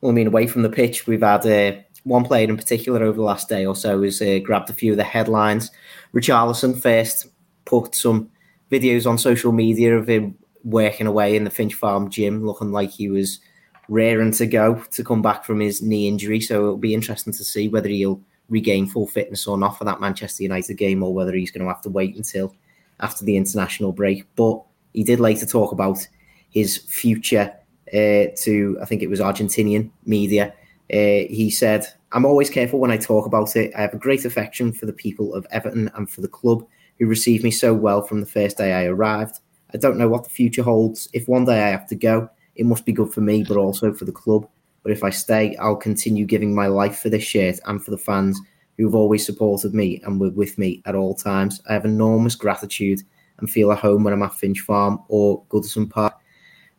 [0.00, 3.16] Well, I mean, away from the pitch, we've had uh, one player in particular over
[3.16, 5.70] the last day or so has uh, grabbed a few of the headlines.
[6.12, 7.28] Richarlison first
[7.64, 8.30] put some
[8.70, 12.90] videos on social media of him working away in the Finch Farm gym, looking like
[12.90, 13.40] he was
[13.88, 16.40] raring to go to come back from his knee injury.
[16.40, 20.00] So it'll be interesting to see whether he'll regain full fitness or not for that
[20.00, 22.54] Manchester United game, or whether he's going to have to wait until
[23.00, 24.26] after the international break.
[24.36, 24.62] But
[24.92, 26.06] he did later talk about
[26.50, 27.52] his future
[27.92, 30.54] uh, to, I think it was Argentinian media.
[30.92, 33.72] Uh, he said, I'm always careful when I talk about it.
[33.76, 36.66] I have a great affection for the people of Everton and for the club
[36.98, 39.40] who received me so well from the first day I arrived.
[39.72, 41.08] I don't know what the future holds.
[41.12, 43.92] If one day I have to go, it must be good for me, but also
[43.92, 44.48] for the club.
[44.82, 47.98] But if I stay, I'll continue giving my life for this shirt and for the
[47.98, 48.40] fans
[48.76, 51.60] who've always supported me and were with me at all times.
[51.68, 53.00] I have enormous gratitude
[53.38, 56.14] and feel at home when I'm at Finch Farm or Goodison Park.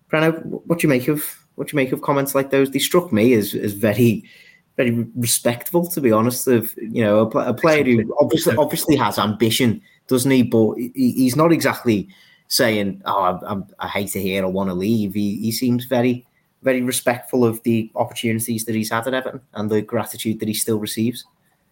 [0.10, 0.32] Preno,
[0.66, 1.24] what do you make of
[1.56, 2.72] what do you make of comments like those?
[2.72, 4.24] They struck me as as very
[4.78, 6.48] very respectful, to be honest.
[6.48, 10.44] Of you know a, a player who obviously obviously has ambition, doesn't he?
[10.44, 12.10] But he, he's not exactly
[12.48, 13.40] saying, "Oh,
[13.80, 14.44] I, I, hate it here.
[14.44, 16.26] I want to leave." He he seems very
[16.66, 20.54] very respectful of the opportunities that he's had at Everton and the gratitude that he
[20.54, 21.24] still receives.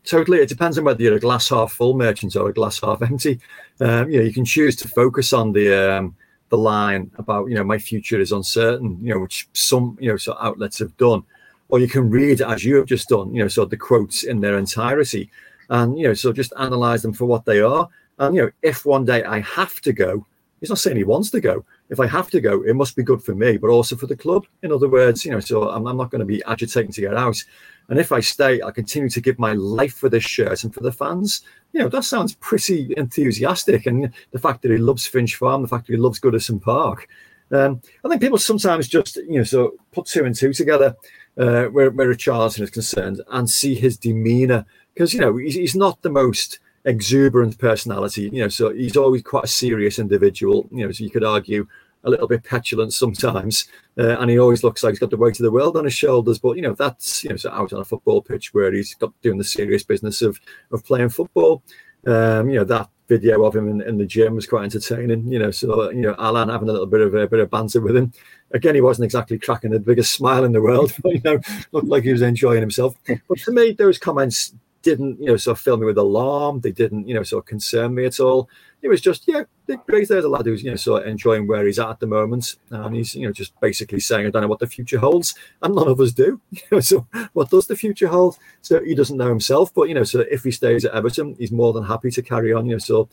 [0.05, 3.01] Totally, it depends on whether you're a glass half full merchant or a glass half
[3.09, 3.39] empty.
[3.79, 6.15] Um, you know, you can choose to focus on the um,
[6.49, 8.99] the line about you know my future is uncertain.
[9.01, 11.23] You know, which some you know so outlets have done,
[11.69, 13.33] or you can read as you have just done.
[13.33, 15.31] You know, so the quotes in their entirety,
[15.69, 17.89] and you know, so just analyze them for what they are.
[18.19, 20.25] And you know, if one day I have to go,
[20.59, 21.65] he's not saying he wants to go.
[21.89, 24.15] If I have to go, it must be good for me, but also for the
[24.15, 24.45] club.
[24.61, 27.15] In other words, you know, so I'm, I'm not going to be agitating to get
[27.15, 27.43] out.
[27.89, 30.79] And if I stay, I continue to give my life for this shirt and for
[30.79, 31.41] the fans.
[31.73, 33.85] You know, that sounds pretty enthusiastic.
[33.87, 37.07] And the fact that he loves Finch Farm, the fact that he loves Goodison Park.
[37.51, 40.95] Um, I think people sometimes just, you know, so put two and two together
[41.37, 44.65] uh, where, where Richarlison is concerned and see his demeanour.
[44.93, 49.21] Because, you know, he's, he's not the most exuberant personality, you know, so he's always
[49.21, 51.67] quite a serious individual, you know, so you could argue
[52.03, 53.67] a little bit petulant sometimes,
[53.97, 55.93] uh, and he always looks like he's got the weight of the world on his
[55.93, 56.39] shoulders.
[56.39, 59.13] But you know that's you know so out on a football pitch where he's got
[59.21, 60.39] doing the serious business of
[60.71, 61.63] of playing football.
[62.05, 65.31] Um, you know that video of him in, in, the gym was quite entertaining.
[65.31, 67.81] You know, so you know Alan having a little bit of a bit of banter
[67.81, 68.11] with him.
[68.51, 71.39] Again, he wasn't exactly cracking the biggest smile in the world, but you know,
[71.71, 72.95] looked like he was enjoying himself.
[73.07, 74.53] But to me, those comments
[74.83, 76.59] didn't you know sort of fill me with alarm.
[76.59, 78.49] They didn't you know sort of concern me at all
[78.83, 79.43] it was just yeah,
[79.87, 80.09] great.
[80.09, 82.57] There's a lad who's you know sort of enjoying where he's at at the moment,
[82.69, 85.73] and he's you know just basically saying I don't know what the future holds, and
[85.73, 86.39] none of us do.
[86.51, 88.37] You know, so what does the future hold?
[88.61, 91.51] So he doesn't know himself, but you know, so if he stays at Everton, he's
[91.51, 92.65] more than happy to carry on.
[92.65, 93.07] You know, so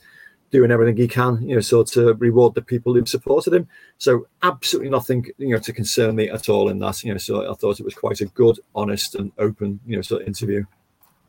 [0.50, 3.68] doing everything he can, you know, so to reward the people who've supported him.
[3.98, 7.04] So absolutely nothing, you know, to concern me at all in that.
[7.04, 10.02] You know, so I thought it was quite a good, honest, and open, you know,
[10.02, 10.64] sort of interview.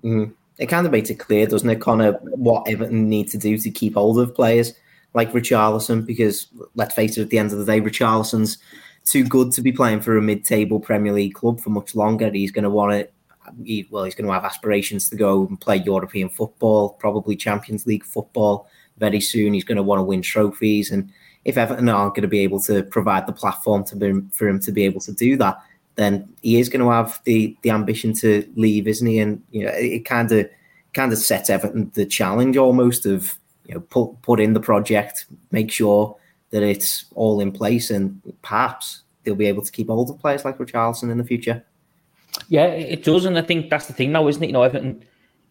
[0.03, 3.57] Mm it kind of makes it clear, doesn't it, Connor, what Everton need to do
[3.57, 4.73] to keep hold of players
[5.15, 8.59] like Richarlison, because let's face it, at the end of the day, Richarlison's
[9.03, 12.29] too good to be playing for a mid-table Premier League club for much longer.
[12.29, 13.13] He's going to want it.
[13.65, 17.87] he, well, he's going to have aspirations to go and play European football, probably Champions
[17.87, 19.55] League football very soon.
[19.55, 21.11] He's going to want to win trophies, and
[21.43, 24.59] if Everton aren't going to be able to provide the platform to be, for him
[24.59, 25.57] to be able to do that,
[25.95, 29.19] then he is going to have the the ambition to leave, isn't he?
[29.19, 30.49] And you know, it kind of
[30.93, 35.25] kind of sets Everton the challenge almost of you know put put in the project,
[35.51, 36.15] make sure
[36.51, 40.45] that it's all in place, and perhaps they'll be able to keep hold of players
[40.45, 41.63] like Richarlison in the future.
[42.47, 44.47] Yeah, it does, and I think that's the thing now, isn't it?
[44.47, 45.03] You know, Everton,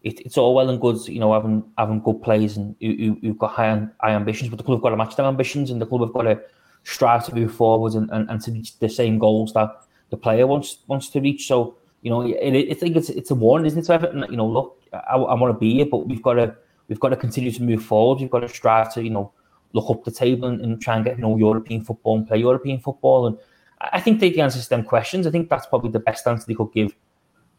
[0.03, 3.37] it, it's all well and good, you know, having having good players and who, who've
[3.37, 5.85] got high high ambitions, but the club have got to match their ambitions, and the
[5.85, 6.41] club have got to
[6.83, 9.69] strive to move forward and, and, and to reach the same goals that
[10.11, 11.47] the player wants wants to reach.
[11.47, 14.25] So you know, I think it's it's a warning, isn't it, to Everton?
[14.29, 16.55] You know, look, I, I want to be here, but we've got to
[16.87, 18.19] we've got to continue to move forward.
[18.19, 19.31] We've got to strive to you know
[19.73, 22.37] look up the table and, and try and get you know European football and play
[22.37, 23.27] European football.
[23.27, 23.37] And
[23.79, 25.25] I think they the answers to them questions.
[25.25, 26.95] I think that's probably the best answer they could give.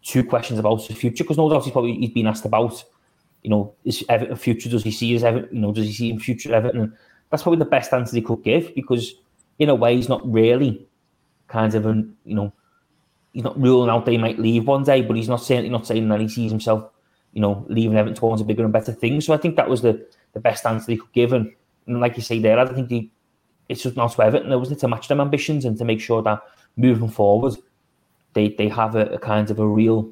[0.03, 2.85] Two questions about the future, because no doubt he's probably he's been asked about,
[3.45, 4.69] you know, is Everton future?
[4.69, 5.55] Does he see his Everton?
[5.55, 6.81] You know, does he see in future Everton?
[6.81, 6.93] And
[7.31, 9.15] that's probably the best answer he could give, because
[9.61, 10.85] in a way he's not really
[11.53, 12.53] kind of an you know
[13.33, 16.09] he's not ruling out they might leave one day, but he's not certainly not saying
[16.09, 16.91] that he sees himself,
[17.33, 19.21] you know, leaving Everton towards a bigger and better thing.
[19.21, 21.33] So I think that was the, the best answer he could give.
[21.33, 21.51] And,
[21.87, 23.11] and like you say there, I think he,
[23.69, 26.23] it's just not to Everton, there wasn't to match them ambitions and to make sure
[26.23, 26.43] that
[26.77, 27.55] moving forward,
[28.35, 30.11] they they have a, a kind of a real,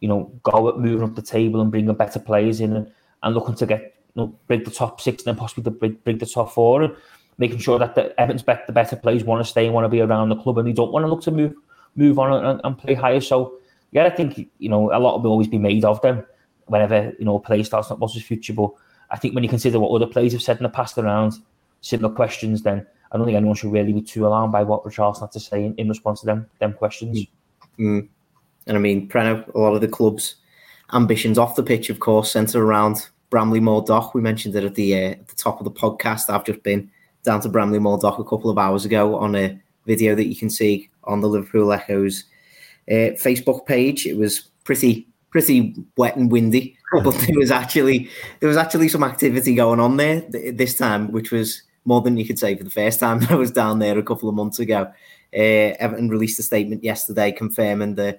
[0.00, 3.34] you know, go at moving up the table and bringing better players in and, and
[3.34, 6.18] looking to get, you know, break the top six and then possibly to break, break
[6.18, 6.96] the top four and
[7.38, 9.88] making sure that the Everton's bet the better players want to stay and want to
[9.88, 11.54] be around the club and they don't want to look to move
[11.96, 13.20] move on and, and play higher.
[13.20, 13.54] So
[13.90, 16.24] yeah, I think you know a lot will always be made of them
[16.66, 18.52] whenever you know a player starts not what's his future.
[18.52, 18.70] But
[19.10, 21.34] I think when you consider what other players have said in the past around
[21.80, 25.20] similar questions, then I don't think anyone should really be too alarmed by what Richarlison
[25.20, 27.26] had to say in, in response to them them questions.
[27.78, 28.08] Mm.
[28.66, 30.36] And I mean, Preno, a lot of the club's
[30.92, 34.14] ambitions off the pitch, of course, centre around Bramley Moore Dock.
[34.14, 36.30] We mentioned it at the uh, at the top of the podcast.
[36.30, 36.90] I've just been
[37.24, 40.36] down to Bramley Moore Dock a couple of hours ago on a video that you
[40.36, 42.24] can see on the Liverpool Echo's
[42.88, 44.06] uh, Facebook page.
[44.06, 48.08] It was pretty pretty wet and windy, but there was actually
[48.40, 52.24] there was actually some activity going on there this time, which was more than you
[52.24, 54.92] could say for the first time I was down there a couple of months ago.
[55.34, 58.14] Uh, Everton released a statement yesterday confirming the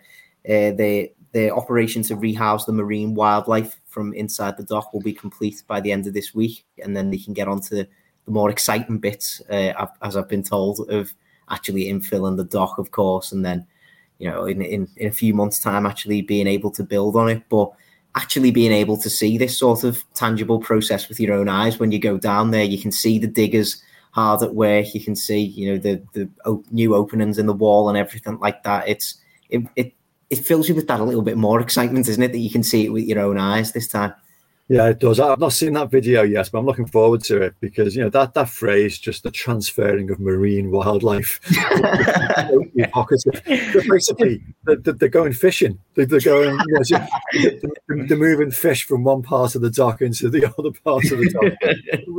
[0.46, 5.14] uh, the the operation to rehouse the marine wildlife from inside the dock will be
[5.14, 7.88] complete by the end of this week, and then they can get on to
[8.26, 11.14] the more exciting bits, uh, as I've been told, of
[11.50, 13.66] actually infilling the dock, of course, and then
[14.20, 17.30] you know in, in in a few months' time actually being able to build on
[17.30, 17.72] it, but
[18.16, 21.92] actually being able to see this sort of tangible process with your own eyes when
[21.92, 24.94] you go down there, you can see the diggers hard at work.
[24.94, 28.40] You can see, you know, the the op- new openings in the wall and everything
[28.40, 28.88] like that.
[28.88, 29.18] It's
[29.50, 29.94] it, it
[30.30, 32.32] it fills you with that a little bit more excitement, isn't it?
[32.32, 34.14] That you can see it with your own eyes this time.
[34.74, 35.20] Yeah, it does.
[35.20, 38.10] I've not seen that video yet, but I'm looking forward to it because you know
[38.10, 41.40] that that phrase, just the transferring of marine wildlife,
[43.88, 45.78] basically they're, they're, going fishing.
[45.94, 47.08] They're, going, you know,
[48.08, 51.30] they're moving fish from one part of the dock into the other part of the
[51.30, 51.54] dock,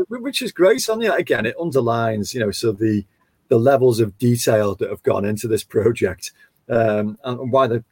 [0.08, 0.88] which is great.
[0.88, 3.04] And yeah, again, it underlines, you know, so the
[3.48, 6.30] the levels of detail that have gone into this project
[6.68, 7.84] um, and why they're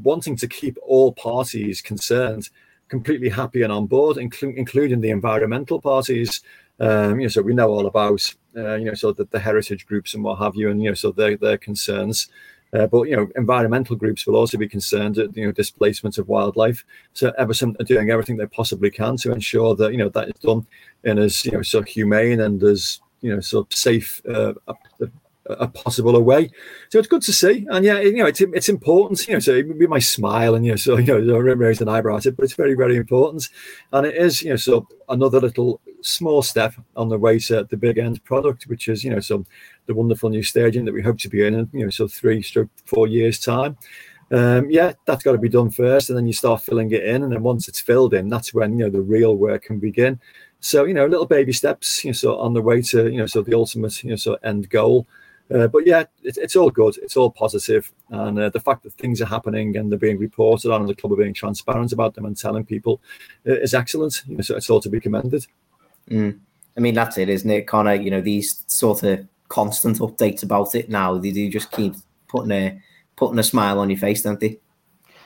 [0.00, 2.50] wanting to keep all parties concerned
[2.88, 6.42] completely happy and on board, inclu- including the environmental parties.
[6.78, 9.86] Um, you know, so we know all about uh, you know, so the, the heritage
[9.86, 12.28] groups and what have you, and you know, so their their concerns.
[12.72, 16.28] Uh, but you know, environmental groups will also be concerned at you know displacement of
[16.28, 16.84] wildlife.
[17.12, 20.34] So Everton are doing everything they possibly can to ensure that you know that is
[20.40, 20.66] done
[21.04, 24.52] in as you know so humane and as you know so safe uh,
[25.48, 26.50] a, possible way.
[26.90, 29.26] So it's good to see, and yeah, you know, it's it's important.
[29.26, 32.16] You know, so we might smile and you know, so you know, raise an eyebrow
[32.16, 33.48] at it, but it's very very important,
[33.92, 37.76] and it is you know, so another little small step on the way to the
[37.76, 39.44] big end product, which is you know, so
[39.86, 42.42] the wonderful new staging that we hope to be in, in you know, so three
[42.42, 43.76] stroke four years time.
[44.32, 47.22] Um, yeah, that's got to be done first, and then you start filling it in,
[47.22, 50.20] and then once it's filled in, that's when you know the real work can begin.
[50.60, 53.26] So you know, little baby steps, you know, so on the way to you know,
[53.26, 55.06] so the ultimate, you know, so end goal.
[55.52, 56.96] Uh, but yeah, it, it's all good.
[56.98, 60.72] It's all positive, and uh, the fact that things are happening and they're being reported
[60.72, 63.00] on, and the club are being transparent about them and telling people
[63.46, 64.22] uh, is excellent.
[64.26, 65.46] You know, so it's all to be commended.
[66.10, 66.38] Mm.
[66.76, 67.94] I mean, that's it, isn't it, Connor?
[67.94, 71.16] You know, these sort of constant updates about it now.
[71.16, 71.94] They do just keep
[72.28, 72.80] putting a
[73.16, 74.58] putting a smile on your face, don't they?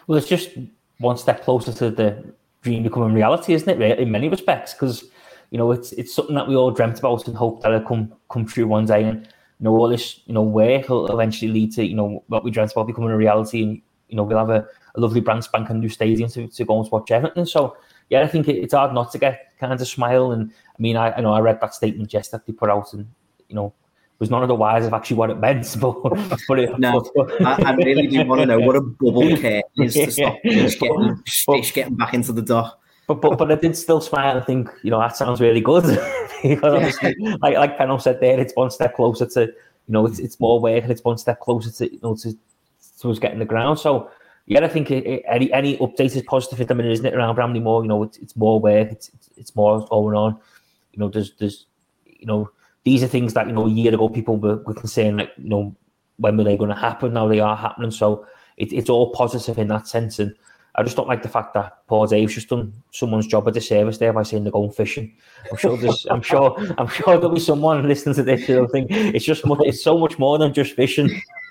[0.07, 0.51] Well, it's just
[0.99, 3.99] one step closer to the dream becoming reality, isn't it?
[3.99, 5.05] In many respects, because
[5.51, 8.13] you know it's it's something that we all dreamt about and hope that it'll come
[8.31, 9.05] come true one day.
[9.05, 9.29] And
[9.61, 12.51] you know, all this, you know, work will eventually lead to, you know, what we
[12.51, 13.63] dreamt about becoming a reality.
[13.63, 16.81] And, you know, we'll have a, a lovely brand spanking new stadium to, to go
[16.81, 17.45] and watch Everton.
[17.45, 17.77] So,
[18.09, 20.33] yeah, I think it, it's hard not to get kind of smile.
[20.33, 22.95] And I mean, I, I know I read that statement just that they put out
[22.95, 23.07] and,
[23.51, 23.75] you know,
[24.19, 25.67] was none of the wise of actually what it meant.
[25.81, 29.37] But, but it, no, but, I, I, really do want to know what a bubble
[29.37, 32.81] care is to stop fish getting, fish getting back into the dock.
[33.11, 35.83] But, but but I did still smile and think, you know, that sounds really good.
[36.45, 39.53] because obviously, like like Penno said there, it's one step closer to, you
[39.89, 42.39] know, it's it's more work and it's one step closer to, you know, to,
[43.01, 43.81] to us getting the ground.
[43.81, 44.13] So
[44.47, 47.15] yeah, I think it, it, any any update is positive at the minute, isn't it?
[47.15, 50.39] Around Bramley Moore, you know, it's, it's more work, it's, it's it's more going on.
[50.93, 51.67] You know, there's there's
[52.07, 52.49] you know
[52.85, 55.49] these are things that you know a year ago people were, were concerned like you
[55.49, 55.75] know
[56.19, 57.15] when were they going to happen?
[57.15, 57.91] Now they are happening.
[57.91, 58.25] So
[58.57, 60.33] it, it's all positive in that sense and
[60.77, 63.99] I just don't like the fact that Paul Dave's just done someone's job a disservice
[63.99, 65.13] there by saying they're going fishing.
[65.51, 68.91] I'm sure there's, I'm sure, I'm sure there'll be someone listening to this who'll think
[68.91, 71.21] it's just, much, it's so much more than just fishing.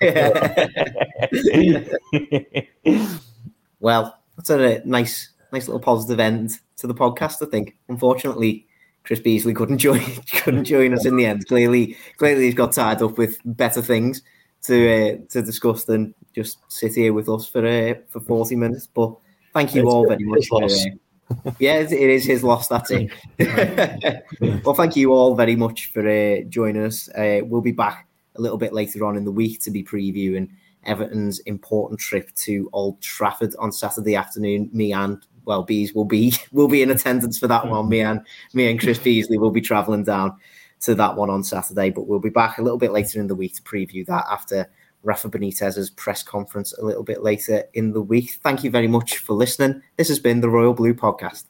[3.80, 7.46] well, that's a nice, nice little positive end to the podcast.
[7.46, 7.76] I think.
[7.88, 8.66] Unfortunately,
[9.04, 10.00] Chris Beesley couldn't join,
[10.42, 11.46] couldn't join us in the end.
[11.46, 14.22] Clearly, clearly he's got tied up with better things
[14.62, 18.86] to uh, to discuss than just sit here with us for uh, for 40 minutes.
[18.86, 19.14] But
[19.52, 20.46] thank you it's all very much.
[20.46, 22.68] For, uh, yeah, it is his loss.
[22.68, 23.10] That's it.
[24.64, 27.08] well, thank you all very much for uh, joining us.
[27.10, 30.48] Uh, we'll be back a little bit later on in the week to be previewing
[30.86, 34.70] Everton's important trip to Old Trafford on Saturday afternoon.
[34.72, 37.88] Me and well, Bees will be will be in attendance for that one.
[37.88, 38.20] Me and
[38.54, 40.36] me and Chris Beesley will be travelling down
[40.80, 41.90] to that one on Saturday.
[41.90, 44.70] But we'll be back a little bit later in the week to preview that after
[45.02, 48.38] Rafa Benitez's press conference a little bit later in the week.
[48.42, 49.82] Thank you very much for listening.
[49.96, 51.44] This has been the Royal Blue Podcast.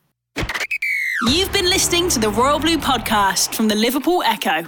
[1.28, 4.64] You've been listening to the Royal Blue Podcast from the Liverpool Echo.